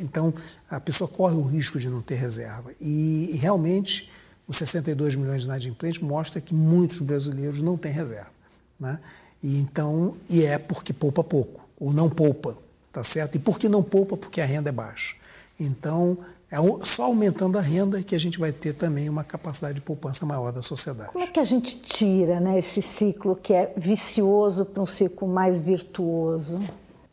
[0.00, 0.32] Então,
[0.70, 2.72] a pessoa corre o risco de não ter reserva.
[2.80, 4.10] E, realmente,
[4.46, 8.30] os 62 milhões de inadimplentes mostra que muitos brasileiros não têm reserva.
[8.78, 8.98] Né?
[9.42, 12.56] E então, e é porque poupa pouco, ou não poupa,
[12.92, 13.34] tá certo?
[13.34, 14.16] E por que não poupa?
[14.16, 15.16] Porque a renda é baixa.
[15.58, 16.18] Então,
[16.50, 20.24] é só aumentando a renda que a gente vai ter também uma capacidade de poupança
[20.24, 21.10] maior da sociedade.
[21.10, 25.26] Como é que a gente tira né, esse ciclo que é vicioso para um ciclo
[25.26, 26.60] mais virtuoso?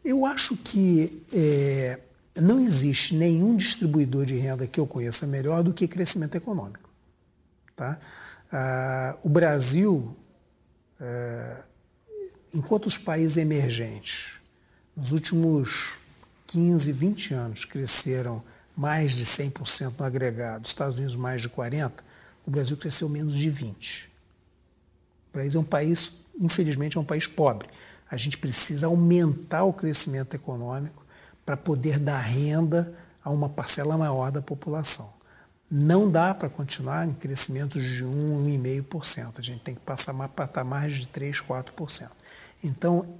[0.03, 1.99] Eu acho que é,
[2.35, 6.89] não existe nenhum distribuidor de renda que eu conheça melhor do que crescimento econômico.
[7.75, 7.99] Tá?
[8.51, 10.15] Ah, o Brasil,
[10.99, 11.63] é,
[12.53, 14.33] enquanto os países emergentes,
[14.95, 15.97] nos últimos
[16.47, 18.43] 15, 20 anos, cresceram
[18.75, 21.93] mais de 100% no agregado, Estados Unidos mais de 40%,
[22.45, 24.05] o Brasil cresceu menos de 20%.
[25.29, 27.67] O Brasil é um país, infelizmente, é um país pobre.
[28.13, 31.03] A gente precisa aumentar o crescimento econômico
[31.43, 35.11] para poder dar renda a uma parcela maior da população.
[35.67, 39.39] Não dá para continuar em crescimentos de 1, 1,5%.
[39.39, 42.11] A gente tem que passar para patamares de 3, 4%.
[42.63, 43.15] Então,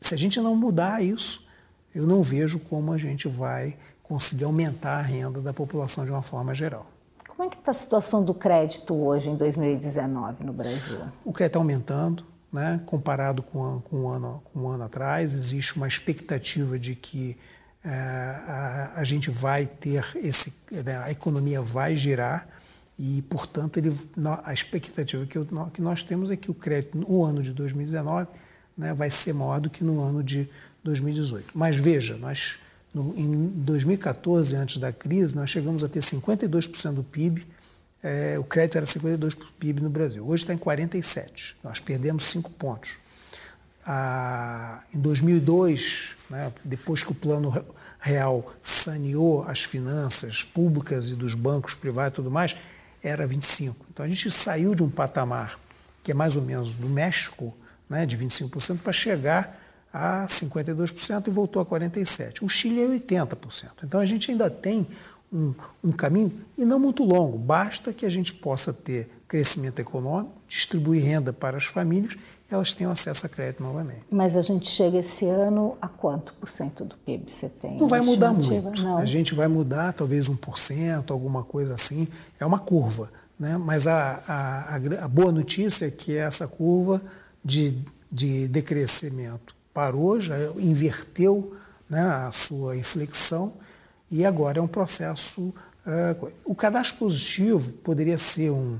[0.00, 1.46] se a gente não mudar isso,
[1.94, 6.22] eu não vejo como a gente vai conseguir aumentar a renda da população de uma
[6.22, 6.86] forma geral.
[7.28, 11.00] Como é que está a situação do crédito hoje, em 2019, no Brasil?
[11.22, 12.80] O crédito está aumentando, né?
[12.84, 15.32] comparado com, com, um ano, com um ano atrás.
[15.32, 17.36] Existe uma expectativa de que
[17.84, 22.46] é, a, a, gente vai ter esse, né, a economia vai girar
[22.98, 23.96] e, portanto, ele,
[24.44, 28.28] a expectativa que, eu, que nós temos é que o crédito no ano de 2019
[28.76, 30.48] né, vai ser maior do que no ano de
[30.84, 31.50] 2018.
[31.54, 32.58] Mas veja, nós
[32.94, 37.46] no, em 2014, antes da crise, nós chegamos a ter 52% do PIB
[38.02, 40.26] é, o crédito era 52% do PIB no Brasil.
[40.26, 41.54] Hoje está em 47%.
[41.62, 42.98] Nós perdemos 5 pontos.
[43.86, 47.52] Ah, em 2002, né, depois que o Plano
[48.00, 52.56] Real saneou as finanças públicas e dos bancos privados e tudo mais,
[53.02, 53.74] era 25%.
[53.90, 55.58] Então a gente saiu de um patamar
[56.02, 57.54] que é mais ou menos do México,
[57.88, 59.60] né, de 25%, para chegar
[59.92, 62.42] a 52% e voltou a 47%.
[62.42, 63.84] O Chile é 80%.
[63.84, 64.86] Então a gente ainda tem
[65.32, 70.34] um, um caminho, e não muito longo, basta que a gente possa ter crescimento econômico,
[70.46, 72.18] distribuir renda para as famílias
[72.50, 74.02] e elas tenham acesso a crédito novamente.
[74.10, 77.78] Mas a gente chega esse ano a quanto por cento do PIB você tem?
[77.78, 78.82] Não vai mudar muito.
[78.82, 78.98] Não.
[78.98, 82.06] A gente vai mudar talvez 1%, alguma coisa assim.
[82.38, 83.10] É uma curva.
[83.38, 83.56] Né?
[83.56, 87.00] Mas a, a, a boa notícia é que essa curva
[87.42, 87.78] de,
[88.10, 91.56] de decrescimento parou, já inverteu
[91.88, 93.54] né, a sua inflexão
[94.12, 95.54] e agora é um processo.
[95.86, 98.78] Uh, o cadastro positivo poderia ser um,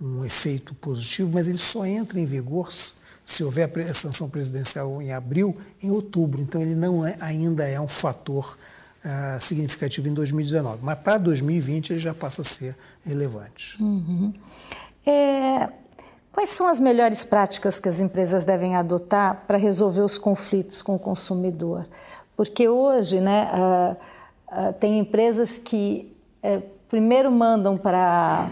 [0.00, 2.70] um efeito positivo, mas ele só entra em vigor
[3.24, 6.42] se houver a sanção presidencial em abril, em outubro.
[6.42, 8.58] Então, ele não é, ainda é um fator
[9.02, 10.80] uh, significativo em 2019.
[10.82, 13.82] Mas para 2020 ele já passa a ser relevante.
[13.82, 14.34] Uhum.
[15.06, 15.70] É,
[16.30, 20.94] quais são as melhores práticas que as empresas devem adotar para resolver os conflitos com
[20.94, 21.86] o consumidor?
[22.36, 23.96] Porque hoje, né, uh,
[24.56, 28.48] ah, tem empresas que é, primeiro mandam para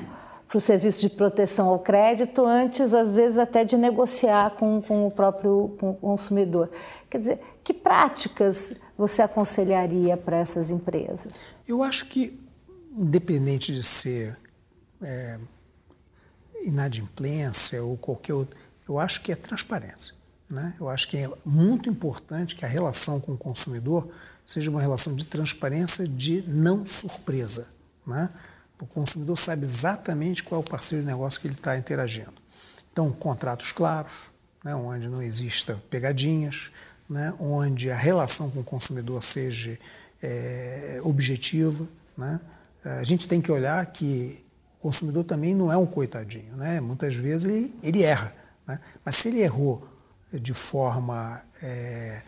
[0.52, 5.10] o serviço de proteção ao crédito antes, às vezes, até de negociar com, com o
[5.12, 6.68] próprio consumidor.
[7.08, 11.50] Quer dizer, que práticas você aconselharia para essas empresas?
[11.68, 12.36] Eu acho que,
[12.90, 14.36] independente de ser
[15.00, 15.38] é,
[16.64, 18.56] inadimplência ou qualquer outro,
[18.88, 20.14] eu acho que é transparência.
[20.50, 20.74] Né?
[20.80, 24.08] Eu acho que é muito importante que a relação com o consumidor
[24.44, 27.68] seja uma relação de transparência, de não surpresa.
[28.06, 28.28] Né?
[28.80, 32.34] O consumidor sabe exatamente qual é o parceiro de negócio que ele está interagindo.
[32.92, 34.32] Então, contratos claros,
[34.64, 36.70] né, onde não exista pegadinhas,
[37.08, 39.78] né, onde a relação com o consumidor seja
[40.22, 41.86] é, objetiva.
[42.16, 42.40] Né?
[42.84, 44.42] A gente tem que olhar que
[44.78, 46.56] o consumidor também não é um coitadinho.
[46.56, 46.80] Né?
[46.80, 48.34] Muitas vezes ele, ele erra.
[48.66, 48.80] Né?
[49.04, 49.88] Mas se ele errou
[50.32, 52.22] de forma, é,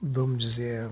[0.00, 0.88] vamos dizer,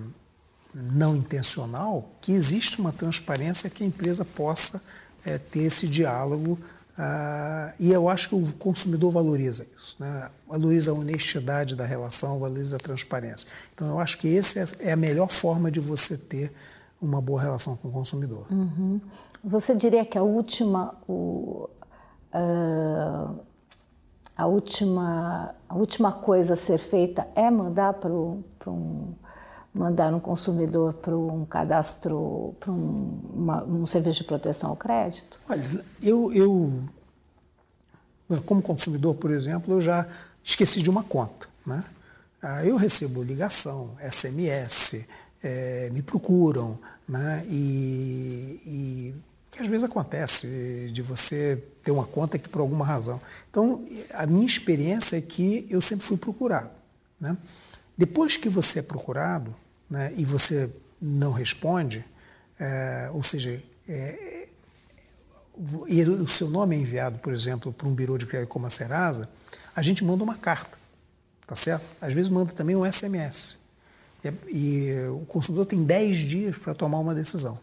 [0.81, 4.81] não intencional, que existe uma transparência que a empresa possa
[5.25, 6.59] é, ter esse diálogo.
[6.97, 10.31] Ah, e eu acho que o consumidor valoriza isso, né?
[10.49, 13.49] valoriza a honestidade da relação, valoriza a transparência.
[13.75, 16.53] Então, eu acho que essa é, é a melhor forma de você ter
[17.01, 18.47] uma boa relação com o consumidor.
[18.51, 19.01] Uhum.
[19.45, 21.69] Você diria que a última, o,
[22.35, 23.39] uh,
[24.37, 28.43] a última, a última coisa a ser feita é mandar para um
[29.79, 35.39] mandar um consumidor para um cadastro, para um, um, serviço de proteção ao crédito?
[35.49, 35.63] Olha,
[36.03, 36.83] eu, eu,
[38.45, 40.07] como consumidor, por exemplo, eu já
[40.43, 41.49] esqueci de uma conta.
[41.65, 41.85] Né?
[42.43, 45.07] Ah, eu recebo ligação, SMS,
[45.43, 47.45] é, me procuram, né?
[47.49, 49.15] E, e,
[49.51, 53.21] que às vezes acontece de você ter uma conta que por alguma razão.
[53.51, 56.71] Então, a minha experiência é que eu sempre fui procurado.
[57.21, 57.37] Né?
[57.97, 59.55] Depois que você é procurado
[59.91, 60.71] né, e você
[61.01, 62.05] não responde,
[62.59, 64.49] é, ou seja, é,
[65.89, 68.71] e o seu nome é enviado, por exemplo, para um birô de crédito como a
[68.71, 69.29] Serasa,
[69.75, 70.79] a gente manda uma carta,
[71.47, 71.85] tá certo?
[72.01, 73.59] Às vezes manda também um SMS.
[74.25, 77.59] E, e o consumidor tem 10 dias para tomar uma decisão.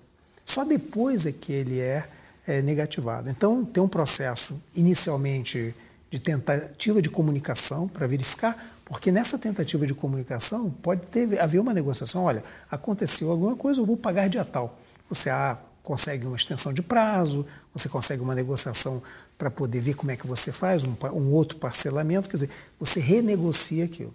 [0.46, 2.08] Só depois é que ele é,
[2.46, 3.30] é negativado.
[3.30, 5.74] Então, tem um processo inicialmente
[6.12, 11.74] de tentativa de comunicação para verificar, porque nessa tentativa de comunicação pode ter, haver uma
[11.74, 12.24] negociação.
[12.24, 14.80] Olha, aconteceu alguma coisa, eu vou pagar dia tal.
[15.10, 19.02] Você ah, consegue uma extensão de prazo, você consegue uma negociação
[19.38, 23.00] para poder ver como é que você faz, um, um outro parcelamento, quer dizer, você
[23.02, 24.14] renegocia aquilo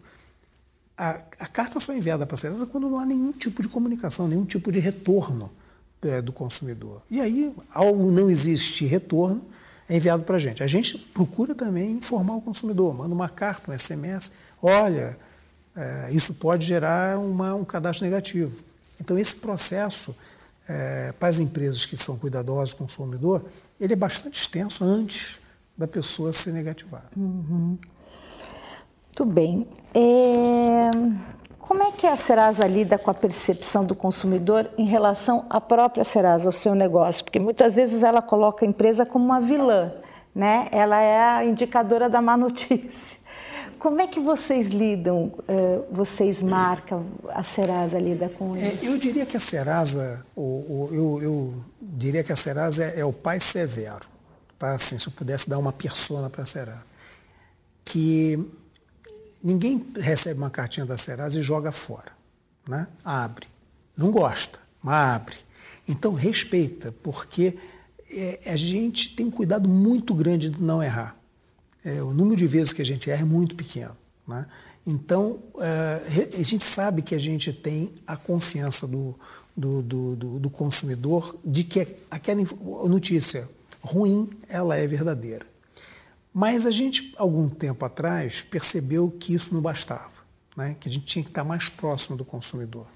[1.01, 3.69] a, a carta só é enviada para a Serasa quando não há nenhum tipo de
[3.69, 5.51] comunicação, nenhum tipo de retorno
[6.03, 7.01] é, do consumidor.
[7.11, 9.43] E aí, ao não existir retorno,
[9.89, 10.63] é enviado para a gente.
[10.63, 14.31] A gente procura também informar o consumidor, manda uma carta, um SMS,
[14.63, 15.19] olha,
[15.77, 18.57] é, isso pode gerar uma, um cadastro negativo.
[19.01, 20.15] Então, esse processo,
[20.69, 23.45] é, para as empresas que são cuidadosas com o consumidor,
[23.81, 25.41] ele é bastante extenso antes
[25.77, 27.09] da pessoa ser negativada.
[27.17, 27.79] Uhum.
[29.07, 29.67] Muito bem.
[29.95, 30.91] É...
[31.59, 36.03] Como é que a Serasa lida com a percepção do consumidor em relação à própria
[36.03, 37.23] Serasa, ao seu negócio?
[37.23, 39.93] Porque muitas vezes ela coloca a empresa como uma vilã,
[40.35, 40.69] né?
[40.73, 43.20] Ela é a indicadora da má notícia.
[43.81, 48.87] Como é que vocês lidam, é, vocês marcam, a Serasa lida com é, isso?
[48.87, 53.13] É, eu diria que a Serasa, eu, eu, diria que a Serasa é, é, o
[53.13, 54.07] pai severo,
[54.59, 54.75] tá?
[54.75, 56.85] Assim, se eu pudesse dar uma persona para a Serasa.
[57.85, 58.39] Que
[59.43, 62.13] Ninguém recebe uma cartinha da Serasa e joga fora.
[62.69, 62.87] Né?
[63.05, 63.47] Abre.
[63.97, 65.37] Não gosta, mas abre.
[65.89, 67.57] Então respeita, porque
[68.13, 71.17] é, a gente tem um cuidado muito grande de não errar.
[71.85, 73.97] É, o número de vezes que a gente erra é muito pequeno.
[74.27, 74.47] Né?
[74.87, 79.15] Então, é, a gente sabe que a gente tem a confiança do,
[79.57, 82.43] do, do, do, do consumidor de que aquela
[82.89, 83.49] notícia
[83.81, 85.47] ruim ela é verdadeira.
[86.33, 90.13] Mas a gente, algum tempo atrás, percebeu que isso não bastava,
[90.57, 90.77] né?
[90.79, 92.87] que a gente tinha que estar mais próximo do consumidor.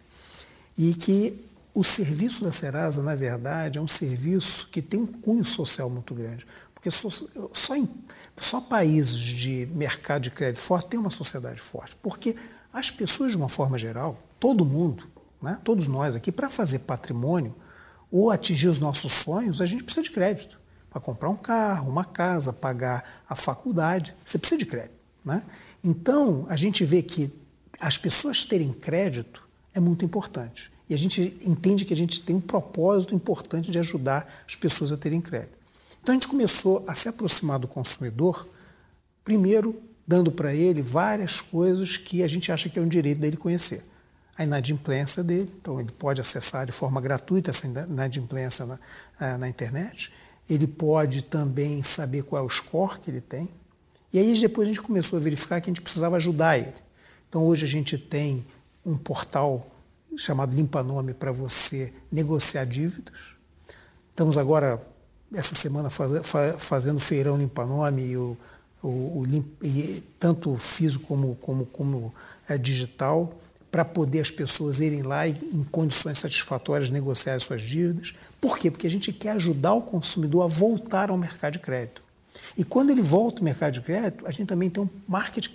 [0.78, 1.36] E que
[1.74, 6.14] o serviço da Serasa, na verdade, é um serviço que tem um cunho social muito
[6.14, 6.46] grande.
[6.84, 7.08] Porque só,
[7.54, 7.88] só, em,
[8.36, 11.96] só países de mercado de crédito forte tem uma sociedade forte.
[11.96, 12.36] Porque
[12.70, 15.08] as pessoas, de uma forma geral, todo mundo,
[15.40, 15.58] né?
[15.64, 17.56] todos nós aqui, para fazer patrimônio
[18.10, 20.60] ou atingir os nossos sonhos, a gente precisa de crédito
[20.90, 24.94] para comprar um carro, uma casa, pagar a faculdade, você precisa de crédito.
[25.24, 25.42] Né?
[25.82, 27.32] Então, a gente vê que
[27.80, 30.70] as pessoas terem crédito é muito importante.
[30.86, 34.92] E a gente entende que a gente tem um propósito importante de ajudar as pessoas
[34.92, 35.63] a terem crédito.
[36.04, 38.46] Então, a gente começou a se aproximar do consumidor,
[39.24, 43.36] primeiro dando para ele várias coisas que a gente acha que é um direito dele
[43.36, 43.82] conhecer.
[44.36, 48.78] A inadimplência dele, então ele pode acessar de forma gratuita essa inadimplência na,
[49.20, 50.12] eh, na internet
[50.48, 53.48] ele pode também saber qual é o score que ele tem.
[54.12, 56.74] E aí depois a gente começou a verificar que a gente precisava ajudar ele.
[57.28, 58.44] Então hoje a gente tem
[58.84, 59.66] um portal
[60.16, 63.14] chamado Limpa Nome para você negociar dívidas.
[64.10, 64.80] Estamos agora,
[65.34, 66.12] essa semana, faz,
[66.58, 68.36] fazendo feirão Nome e, o,
[68.82, 69.24] o,
[70.18, 72.14] tanto físico como, como, como
[72.48, 73.32] é, digital
[73.70, 78.14] para poder as pessoas irem lá e, em condições satisfatórias, negociar as suas dívidas.
[78.40, 78.70] Por quê?
[78.70, 82.02] Porque a gente quer ajudar o consumidor a voltar ao mercado de crédito.
[82.56, 85.50] E quando ele volta ao mercado de crédito, a gente também tem um marketing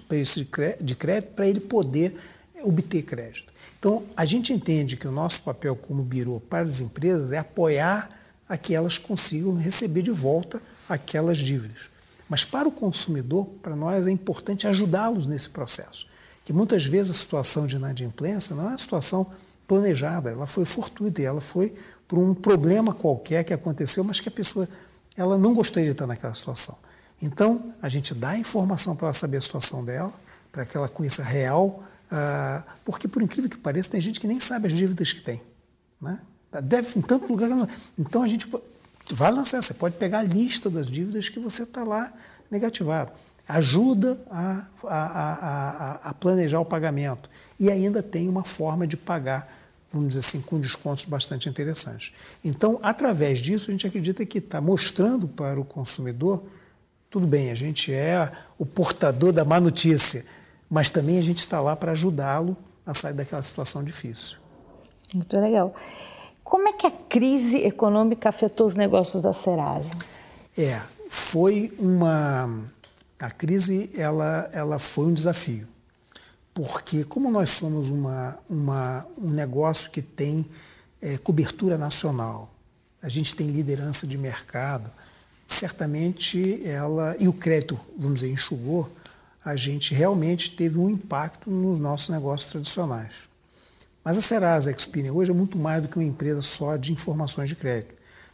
[0.81, 2.15] de crédito para ele poder
[2.63, 3.53] obter crédito.
[3.79, 8.09] Então, a gente entende que o nosso papel como birô para as empresas é apoiar
[8.49, 11.89] a que elas consigam receber de volta aquelas dívidas.
[12.27, 16.09] Mas para o consumidor, para nós é importante ajudá-los nesse processo
[16.49, 19.27] que muitas vezes a situação de inadimplência não é uma situação
[19.67, 21.75] planejada, ela foi fortuita, ela foi
[22.07, 24.67] por um problema qualquer que aconteceu, mas que a pessoa
[25.15, 26.75] ela não gostaria de estar naquela situação.
[27.21, 30.11] Então, a gente dá informação para ela saber a situação dela,
[30.51, 34.39] para que ela conheça real, uh, porque, por incrível que pareça, tem gente que nem
[34.39, 35.39] sabe as dívidas que tem.
[36.01, 36.17] Né?
[36.63, 37.49] Deve em tanto lugar.
[37.97, 38.49] Então, a gente
[39.11, 42.11] vai lançar, você pode pegar a lista das dívidas que você está lá
[42.49, 43.11] negativado
[43.49, 47.27] ajuda a, a, a, a, planejar o pagamento
[47.59, 49.51] e ainda tem uma forma de pagar,
[49.91, 52.13] vamos dizer assim, com descontos bastante interessantes.
[52.45, 56.43] Então, através disso, a gente acredita que está mostrando para o consumidor,
[57.09, 60.23] tudo bem, a gente é o portador da má notícia,
[60.69, 64.37] mas também a gente está lá para ajudá-lo a sair daquela situação difícil.
[65.11, 65.73] Muito legal.
[66.49, 69.91] Como é que a crise econômica afetou os negócios da Serasa?
[70.57, 72.65] É, foi uma
[73.19, 75.67] a crise ela ela foi um desafio
[76.51, 80.43] porque como nós somos uma, uma um negócio que tem
[80.99, 82.51] é, cobertura nacional,
[82.99, 84.91] a gente tem liderança de mercado,
[85.45, 88.89] certamente ela e o crédito vamos dizer enxugou,
[89.45, 93.28] a gente realmente teve um impacto nos nossos negócios tradicionais.
[94.09, 97.47] Mas a Serasa Experian hoje é muito mais do que uma empresa só de informações
[97.47, 97.93] de crédito.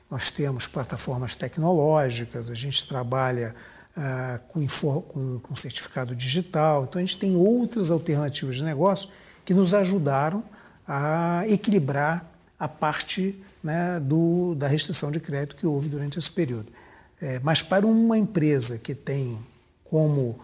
[0.09, 3.53] Nós temos plataformas tecnológicas, a gente trabalha
[3.93, 4.65] ah, com,
[5.01, 6.85] com, com certificado digital.
[6.85, 9.09] Então, a gente tem outras alternativas de negócio
[9.43, 10.45] que nos ajudaram
[10.87, 12.25] a equilibrar
[12.57, 16.71] a parte né, do, da restrição de crédito que houve durante esse período.
[17.19, 19.37] É, mas para uma empresa que tem
[19.83, 20.39] como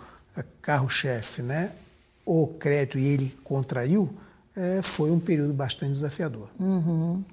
[0.61, 1.71] carro-chefe né,
[2.25, 4.13] o crédito e ele contraiu,
[4.55, 6.49] é, foi um período bastante desafiador.
[6.59, 7.23] Uhum.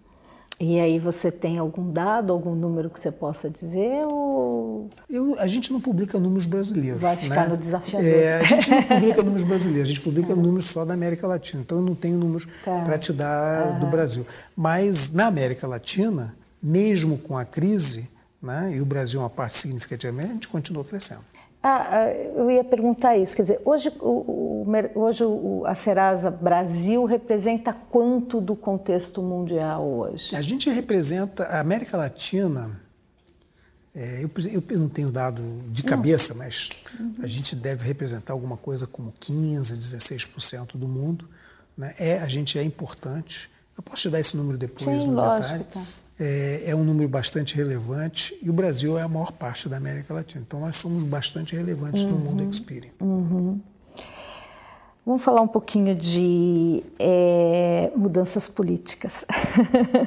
[0.60, 4.04] E aí você tem algum dado, algum número que você possa dizer?
[4.10, 4.90] Ou...
[5.08, 7.00] Eu, a gente não publica números brasileiros.
[7.00, 7.48] Vai ficar né?
[7.48, 8.08] no desafiador.
[8.08, 10.34] É, a gente não publica números brasileiros, a gente publica é.
[10.34, 11.62] números só da América Latina.
[11.62, 12.80] Então eu não tenho números tá.
[12.80, 14.26] para te dar do Brasil.
[14.56, 18.08] Mas na América Latina, mesmo com a crise,
[18.42, 21.22] né, e o Brasil é uma parte significativa, a gente continua crescendo.
[21.70, 23.36] Ah, ah, eu ia perguntar isso.
[23.36, 29.86] Quer dizer, hoje, o, o, hoje o, a Serasa Brasil representa quanto do contexto mundial
[29.86, 30.34] hoje?
[30.34, 32.80] A gente representa a América Latina.
[33.94, 34.30] É, eu,
[34.70, 36.70] eu, não tenho dado de cabeça, mas
[37.22, 41.28] a gente deve representar alguma coisa como 15, 16% do mundo.
[41.76, 41.94] Né?
[41.98, 43.50] É, a gente é importante.
[43.76, 45.64] Eu posso te dar esse número depois Sim, no lógico, detalhe.
[45.64, 45.82] Tá
[46.20, 50.12] é, é, um número bastante relevante e o Brasil é a maior parte da América
[50.12, 50.42] Latina.
[50.46, 52.90] Então nós somos bastante relevantes uhum, no mundo Experian.
[53.00, 53.60] Uhum.
[55.06, 59.24] Vamos falar um pouquinho de é, mudanças políticas.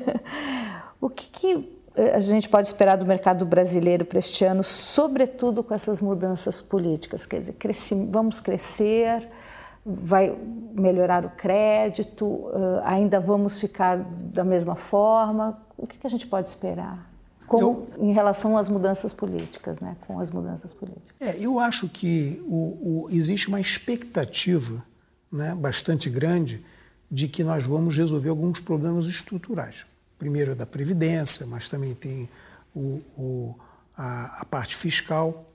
[1.00, 1.82] o que, que,
[2.14, 7.26] a gente pode esperar do mercado brasileiro para este ano, sobretudo com essas mudanças políticas?
[7.26, 9.28] Quer dizer, cresci, vamos crescer,
[9.86, 10.38] vai
[10.74, 12.50] melhorar o crédito,
[12.84, 15.60] ainda vamos ficar da mesma forma?
[15.82, 17.10] O que, a gente pode esperar?
[17.48, 19.98] Com, eu, em relação às mudanças políticas, né?
[20.08, 21.10] com as mudanças políticas.
[21.20, 24.86] É, eu acho que o, o, existe uma expectativa
[25.32, 26.64] né, bastante grande
[27.10, 29.86] de que nós vamos resolver alguns problemas estruturais.
[30.18, 32.30] Primeiro da Previdência, mas também tem
[32.76, 33.56] o, o
[33.98, 35.46] a, a, parte fiscal.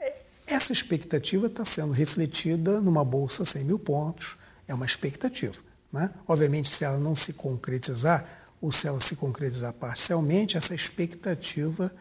[0.00, 0.16] É,
[0.46, 5.60] essa expectativa está sendo refletida numa bolsa 100 mil pontos, é uma expectativa.
[5.92, 6.10] Né?
[6.26, 8.26] Obviamente, se ela não se concretizar,
[8.72, 11.92] se ela se concretizar parcialmente, essa expectativa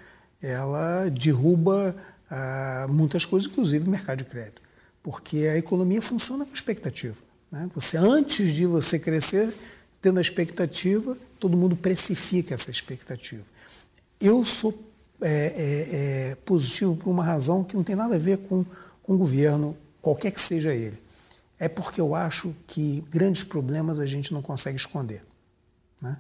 [0.42, 1.96] ela derruba
[2.30, 4.62] ah, muitas coisas, inclusive o mercado de crédito,
[5.02, 7.16] porque a economia funciona com expectativa.
[7.52, 7.70] Né?
[7.76, 9.54] Você antes de você crescer,
[10.02, 13.44] tendo a expectativa, todo mundo precifica essa expectativa.
[14.20, 14.78] Eu sou
[15.22, 18.66] é, é, é, positivo por uma razão que não tem nada a ver com,
[19.02, 21.02] com o governo, qualquer que seja ele.
[21.58, 25.24] É porque eu acho que grandes problemas a gente não consegue esconder.
[26.02, 26.18] Né?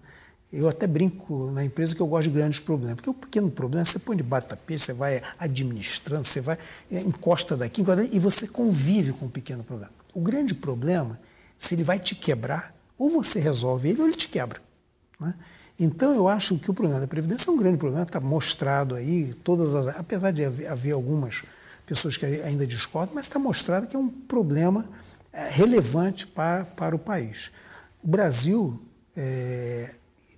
[0.53, 3.83] Eu até brinco na empresa que eu gosto de grandes problemas, porque o pequeno problema
[3.83, 6.59] você põe debaixo do tapete, você vai administrando, você vai,
[6.91, 9.91] é, encosta daqui, encosta daqui, e você convive com o pequeno problema.
[10.13, 11.19] O grande problema,
[11.57, 14.61] se ele vai te quebrar, ou você resolve ele ou ele te quebra.
[15.19, 15.33] Né?
[15.79, 19.33] Então eu acho que o problema da Previdência é um grande problema, está mostrado aí,
[19.43, 21.41] todas as, apesar de haver algumas
[21.83, 24.87] pessoas que ainda discordam, mas está mostrado que é um problema
[25.31, 27.51] é, relevante para, para o país.
[28.03, 28.79] O Brasil
[29.17, 29.95] é,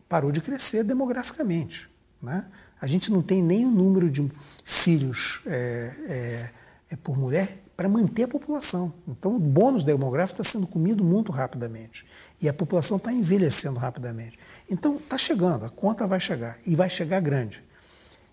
[0.07, 1.89] parou de crescer demograficamente.
[2.21, 2.45] Né?
[2.79, 4.31] A gente não tem nem o número de
[4.63, 6.49] filhos é, é,
[6.91, 8.93] é por mulher para manter a população.
[9.07, 12.05] Então, o bônus demográfico está sendo comido muito rapidamente.
[12.41, 14.39] E a população está envelhecendo rapidamente.
[14.69, 17.63] Então, está chegando, a conta vai chegar, e vai chegar grande.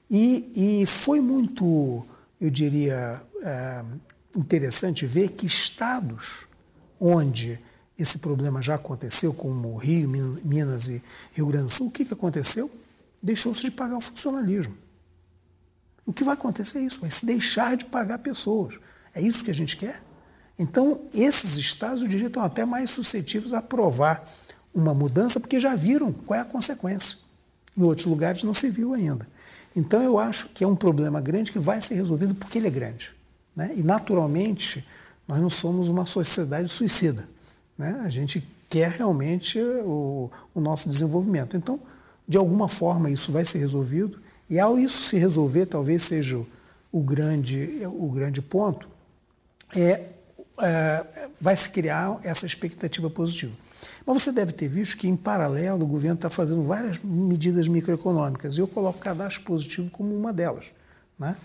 [0.09, 2.07] E, e foi muito,
[2.41, 3.85] eu diria, é,
[4.37, 6.47] interessante ver que estados
[7.01, 7.59] onde
[7.99, 11.89] esse problema já aconteceu, como Rio, Minas e Rio Grande do Sul.
[11.89, 12.71] O que, que aconteceu?
[13.23, 14.77] Deixou-se de pagar o funcionalismo.
[16.05, 18.81] O que vai acontecer é isso, vai se deixar de pagar pessoas.
[19.15, 20.03] É isso que a gente quer?
[20.59, 24.29] Então, esses estados, eu diria, estão até mais suscetíveis a aprovar
[24.75, 27.19] uma mudança, porque já viram qual é a consequência.
[27.77, 29.27] Em outros lugares não se viu ainda.
[29.75, 32.71] Então, eu acho que é um problema grande que vai ser resolvido porque ele é
[32.71, 33.15] grande.
[33.55, 33.73] Né?
[33.77, 34.87] E, naturalmente,
[35.27, 37.29] nós não somos uma sociedade suicida.
[37.83, 38.01] Né?
[38.05, 41.57] A gente quer realmente o, o nosso desenvolvimento.
[41.57, 41.81] Então,
[42.29, 44.21] de alguma forma, isso vai ser resolvido.
[44.49, 46.41] E ao isso se resolver, talvez seja
[46.93, 48.89] o grande, o grande ponto,
[49.75, 50.11] é,
[50.61, 51.07] é
[51.41, 53.53] vai se criar essa expectativa positiva.
[54.07, 58.57] Mas você deve ter visto que, em paralelo, o governo está fazendo várias medidas microeconômicas.
[58.57, 60.67] E eu coloco o cadastro positivo como uma delas.
[61.19, 61.37] Né?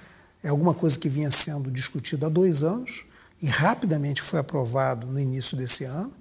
[0.44, 3.06] É alguma coisa que vinha sendo discutida há dois anos
[3.42, 6.14] e rapidamente foi aprovado no início desse ano.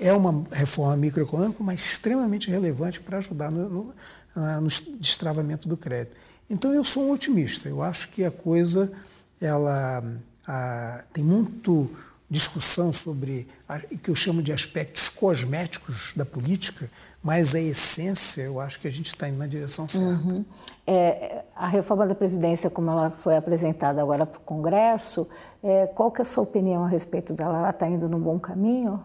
[0.00, 3.94] É uma reforma microeconômica, mas extremamente relevante para ajudar no, no,
[4.34, 4.68] no
[5.00, 6.16] destravamento do crédito.
[6.48, 7.68] Então eu sou um otimista.
[7.68, 8.92] Eu acho que a coisa
[9.40, 10.02] ela
[10.46, 11.90] a, tem muito
[12.30, 13.48] discussão sobre
[13.90, 16.90] o que eu chamo de aspectos cosméticos da política,
[17.22, 20.34] mas a essência, eu acho que a gente está indo na direção certa.
[20.34, 20.44] Uhum.
[20.86, 25.28] É, a reforma da Previdência, como ela foi apresentada agora para o Congresso,
[25.62, 27.58] é, qual que é a sua opinião a respeito dela?
[27.58, 29.02] Ela está indo no bom caminho?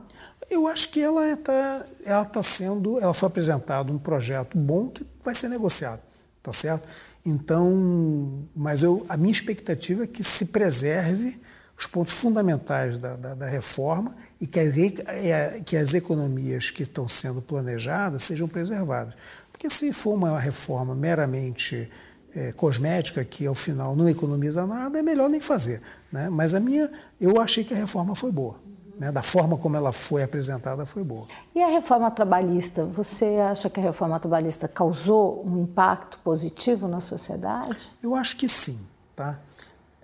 [0.54, 5.06] Eu acho que ela está ela tá sendo, ela foi apresentada um projeto bom que
[5.24, 6.00] vai ser negociado,
[6.44, 6.88] tá certo?
[7.26, 11.40] Então, mas eu, a minha expectativa é que se preserve
[11.78, 17.08] os pontos fundamentais da, da, da reforma e que, a, que as economias que estão
[17.08, 19.16] sendo planejadas sejam preservadas.
[19.52, 21.90] Porque se for uma reforma meramente
[22.36, 25.82] é, cosmética, que ao final não economiza nada, é melhor nem fazer.
[26.12, 26.30] Né?
[26.30, 28.60] Mas a minha, eu achei que a reforma foi boa.
[28.98, 29.12] Né?
[29.12, 31.28] Da forma como ela foi apresentada, foi boa.
[31.56, 32.86] E a reforma trabalhista?
[32.86, 37.76] Você acha que a reforma trabalhista causou um impacto positivo na sociedade?
[38.02, 38.80] Eu acho que sim.
[39.16, 39.40] Tá?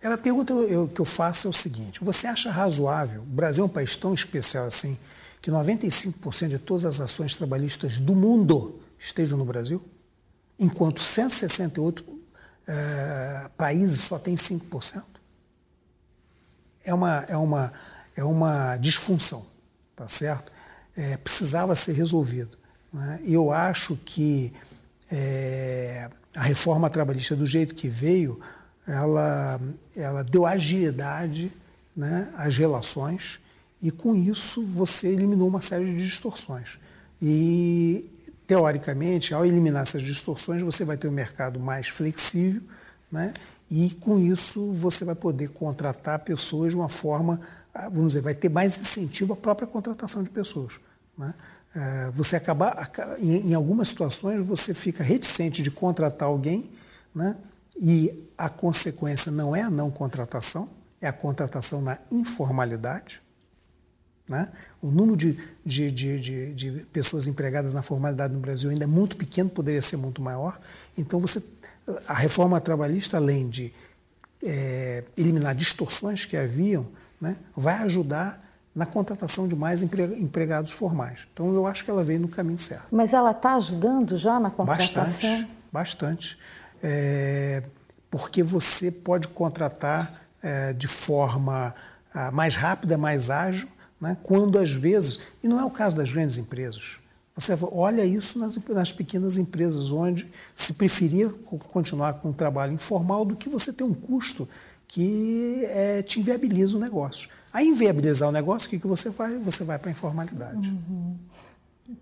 [0.04, 3.22] A pergunta eu, que eu faço é o seguinte: você acha razoável?
[3.22, 4.98] O Brasil é um país tão especial assim
[5.42, 9.82] que 95% de todas as ações trabalhistas do mundo estejam no Brasil,
[10.60, 12.04] enquanto 168
[12.68, 15.04] é, países só têm 5%?
[16.86, 17.72] É uma, é uma,
[18.20, 19.46] é uma disfunção,
[19.96, 20.52] tá certo?
[20.96, 22.58] É, precisava ser resolvido.
[22.92, 23.22] Né?
[23.24, 24.54] Eu acho que
[25.10, 28.38] é, a reforma trabalhista, do jeito que veio,
[28.86, 29.60] ela,
[29.96, 31.50] ela deu agilidade
[31.96, 33.40] né, às relações
[33.82, 36.78] e, com isso, você eliminou uma série de distorções.
[37.22, 38.12] E,
[38.46, 42.62] teoricamente, ao eliminar essas distorções, você vai ter um mercado mais flexível
[43.10, 43.34] né,
[43.72, 47.40] e, com isso, você vai poder contratar pessoas de uma forma,
[47.88, 50.74] vamos dizer, vai ter mais incentivo à própria contratação de pessoas.
[51.18, 51.34] Né?
[51.76, 56.72] É, você acaba, em algumas situações, você fica reticente de contratar alguém
[57.14, 57.38] né,
[57.80, 60.70] e a consequência não é a não contratação,
[61.00, 63.22] é a contratação na informalidade.
[64.28, 64.52] Né?
[64.82, 69.16] O número de, de, de, de, pessoas empregadas na formalidade no Brasil ainda é muito
[69.16, 70.60] pequeno, poderia ser muito maior.
[70.98, 71.42] Então, você,
[72.08, 73.74] a reforma trabalhista, além de
[74.44, 76.88] é, eliminar distorções que haviam,
[77.20, 78.42] né, vai ajudar
[78.74, 81.28] na contratação de mais empregados formais.
[81.34, 82.86] Então, eu acho que ela veio no caminho certo.
[82.92, 85.04] Mas ela está ajudando já na contratação?
[85.04, 86.40] Bastante, bastante.
[86.82, 87.64] É,
[88.10, 91.74] porque você pode contratar é, de forma
[92.14, 93.68] ah, mais rápida, mais ágil,
[94.00, 97.00] né, quando às vezes, e não é o caso das grandes empresas,
[97.36, 101.30] você olha isso nas, nas pequenas empresas, onde se preferia
[101.72, 104.48] continuar com um trabalho informal do que você ter um custo
[104.90, 107.30] que é, te inviabiliza o negócio.
[107.54, 109.38] A inviabilizar o negócio, o que, que você vai?
[109.38, 110.68] Você vai para a informalidade.
[110.68, 111.16] Uhum.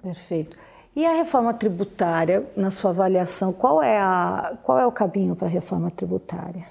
[0.02, 0.58] Perfeito.
[0.96, 5.48] E a reforma tributária, na sua avaliação, qual é, a, qual é o caminho para
[5.48, 6.66] a reforma tributária?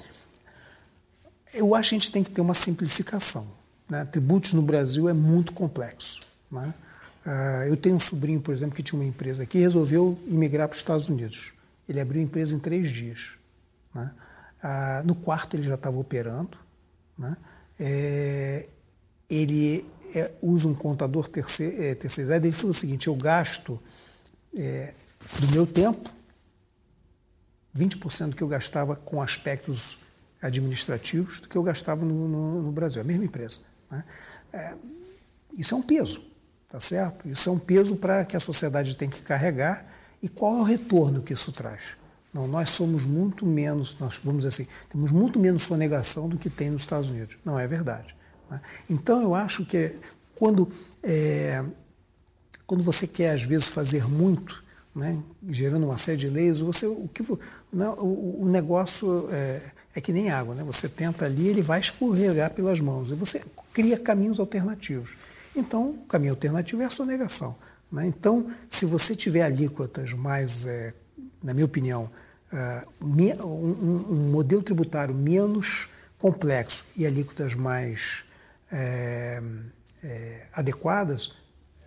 [1.54, 3.46] Eu acho que a gente tem que ter uma simplificação.
[3.88, 4.02] Né?
[4.04, 6.22] Tributos no Brasil é muito complexo.
[6.50, 6.74] Né?
[7.26, 10.66] Uh, eu tenho um sobrinho, por exemplo, que tinha uma empresa aqui e resolveu imigrar
[10.66, 11.52] para os Estados Unidos.
[11.88, 13.32] Ele abriu a empresa em três dias.
[13.94, 14.10] Né?
[14.66, 16.58] Uh, no quarto ele já estava operando.
[17.16, 17.36] Né?
[17.78, 18.68] É,
[19.30, 22.44] ele é, usa um contador é, terceirizado.
[22.44, 23.80] Ele falou o seguinte: eu gasto
[24.56, 24.92] é,
[25.38, 26.10] do meu tempo,
[27.76, 29.98] 20% do que eu gastava com aspectos
[30.42, 33.60] administrativos do que eu gastava no, no, no Brasil, a mesma empresa.
[33.90, 34.04] Né?
[34.52, 34.76] É,
[35.56, 36.26] isso é um peso,
[36.68, 37.28] tá certo?
[37.28, 39.84] Isso é um peso para que a sociedade tem que carregar
[40.20, 41.96] e qual é o retorno que isso traz?
[42.36, 46.50] Não, nós somos muito menos, nós vamos dizer assim, temos muito menos sonegação do que
[46.50, 47.36] tem nos Estados Unidos.
[47.44, 48.14] Não é verdade.
[48.50, 48.60] Né?
[48.90, 49.98] Então eu acho que
[50.34, 50.70] quando
[51.02, 51.64] é,
[52.66, 54.62] quando você quer, às vezes, fazer muito,
[54.94, 57.22] né, gerando uma série de leis, você, o, que,
[57.72, 59.62] não, o, o negócio é,
[59.94, 60.54] é, que nem água.
[60.54, 60.64] Né?
[60.64, 63.12] Você tenta ali, ele vai escorregar pelas mãos.
[63.12, 65.16] E você cria caminhos alternativos.
[65.54, 67.56] Então, o caminho alternativo é a sonegação.
[67.90, 68.06] Né?
[68.06, 70.92] Então, se você tiver alíquotas mais, é,
[71.42, 72.10] na minha opinião,
[72.52, 75.88] é, um, um, modelo tributário menos
[76.18, 78.24] complexo e alíquotas mais
[78.70, 79.42] é,
[80.02, 81.32] é, adequadas,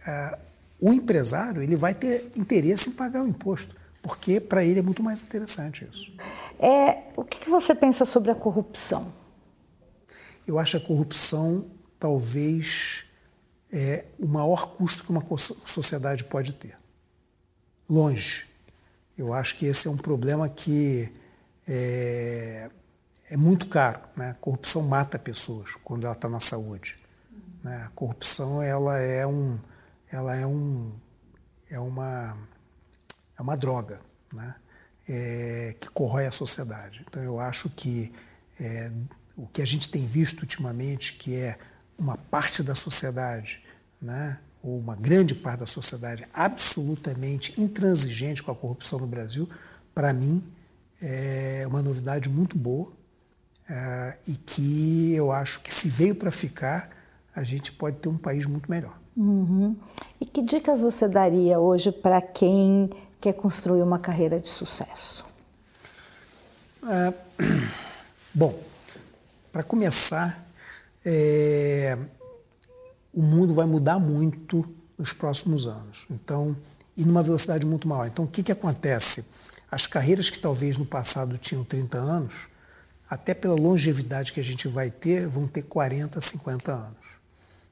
[0.06, 0.40] é,
[0.80, 5.04] o empresário ele vai ter interesse em pagar o imposto, porque para ele é muito
[5.04, 6.12] mais interessante isso.
[6.60, 9.14] É, o que você pensa sobre a corrupção?
[10.48, 11.66] Eu acho a corrupção
[12.00, 13.04] talvez
[13.72, 15.24] é o maior custo que uma
[15.66, 16.76] sociedade pode ter.
[17.88, 18.49] Longe.
[19.20, 21.14] Eu acho que esse é um problema que
[21.68, 22.70] é,
[23.30, 24.00] é muito caro.
[24.16, 24.30] Né?
[24.30, 26.98] A corrupção mata pessoas quando ela está na saúde.
[27.62, 27.84] Né?
[27.86, 29.60] A corrupção ela é um,
[30.10, 30.98] ela é um,
[31.70, 32.38] é uma,
[33.38, 34.00] é uma droga,
[34.32, 34.56] né?
[35.06, 37.04] É, que corrói a sociedade.
[37.06, 38.14] Então eu acho que
[38.58, 38.90] é,
[39.36, 41.58] o que a gente tem visto ultimamente, que é
[41.98, 43.62] uma parte da sociedade,
[44.02, 49.48] né, ou uma grande parte da sociedade absolutamente intransigente com a corrupção no Brasil,
[49.94, 50.44] para mim
[51.02, 52.92] é uma novidade muito boa
[53.70, 56.90] é, e que eu acho que se veio para ficar,
[57.36, 59.00] a gente pode ter um país muito melhor.
[59.16, 59.76] Uhum.
[60.20, 62.90] E que dicas você daria hoje para quem
[63.22, 65.26] quer construir uma carreira de sucesso?
[66.84, 67.14] É,
[68.34, 68.58] bom,
[69.52, 70.42] para começar,
[71.06, 71.98] é,
[73.14, 76.06] o mundo vai mudar muito nos próximos anos.
[76.10, 76.56] Então,
[76.96, 78.08] e numa velocidade muito maior.
[78.08, 79.26] Então, o que, que acontece?
[79.72, 82.48] As carreiras que talvez no passado tinham 30 anos,
[83.10, 87.20] até pela longevidade que a gente vai ter, vão ter 40, 50 anos.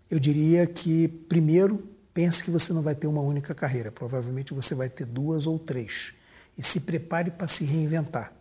[0.09, 4.73] Eu diria que, primeiro, pense que você não vai ter uma única carreira, provavelmente você
[4.73, 6.13] vai ter duas ou três.
[6.57, 8.31] E se prepare para se reinventar.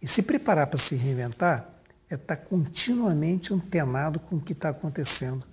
[0.00, 1.68] E se preparar para se reinventar
[2.10, 5.46] é estar continuamente antenado com o que está acontecendo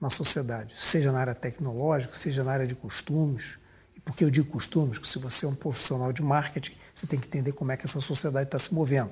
[0.00, 3.58] na sociedade, seja na área tecnológica, seja na área de costumes.
[3.96, 4.98] E por que eu digo costumes?
[4.98, 7.84] Porque se você é um profissional de marketing, você tem que entender como é que
[7.84, 9.10] essa sociedade está se movendo.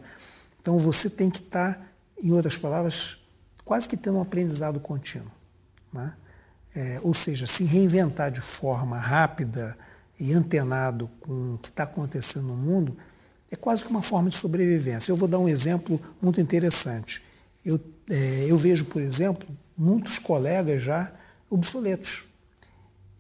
[0.61, 3.19] Então você tem que estar, em outras palavras,
[3.65, 5.31] quase que tendo um aprendizado contínuo.
[5.93, 6.15] Né?
[6.75, 9.77] É, ou seja, se reinventar de forma rápida
[10.19, 12.97] e antenado com o que está acontecendo no mundo
[13.51, 15.11] é quase que uma forma de sobrevivência.
[15.11, 17.23] Eu vou dar um exemplo muito interessante.
[17.65, 17.81] Eu,
[18.11, 21.13] é, eu vejo, por exemplo, muitos colegas já
[21.51, 22.25] obsoletos.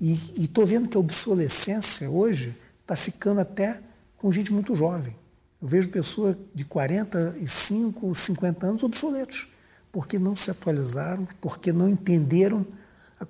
[0.00, 3.80] E estou vendo que a obsolescência hoje está ficando até
[4.16, 5.16] com gente muito jovem.
[5.61, 9.48] Eu vejo pessoas de 45, 50 anos obsoletos,
[9.90, 12.66] porque não se atualizaram, porque não entenderam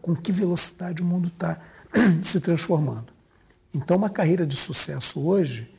[0.03, 1.61] com que velocidade o mundo está
[2.23, 3.13] se transformando.
[3.73, 5.73] Então, uma carreira de sucesso hoje,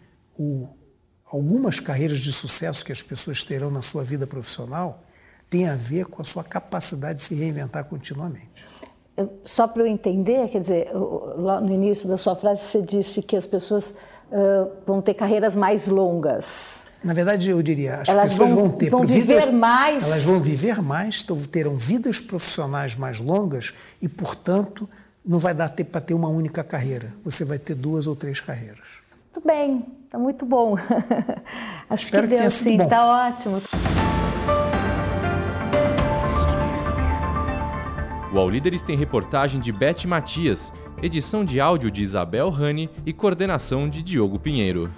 [1.25, 5.03] algumas carreiras de sucesso que as pessoas terão na sua vida profissional,
[5.49, 8.65] tem a ver com a sua capacidade de se reinventar continuamente.
[9.45, 13.35] Só para eu entender, quer dizer, lá no início da sua frase você disse que
[13.35, 13.95] as pessoas
[14.31, 16.85] uh, vão ter carreiras mais longas.
[17.03, 20.03] Na verdade, eu diria, as elas pessoas vão, vão ter vão viver vidas, mais.
[20.03, 24.89] Elas vão viver mais, terão vidas profissionais mais longas e, portanto,
[25.25, 27.13] não vai dar tempo para ter uma única carreira.
[27.23, 28.87] Você vai ter duas ou três carreiras.
[29.33, 30.75] Muito bem, está muito bom.
[31.89, 33.61] Acho Espero que deu que sim, está ótimo.
[38.34, 43.13] O All Líderes tem reportagem de Beth Matias, edição de áudio de Isabel Rani e
[43.13, 44.89] coordenação de Diogo Pinheiro.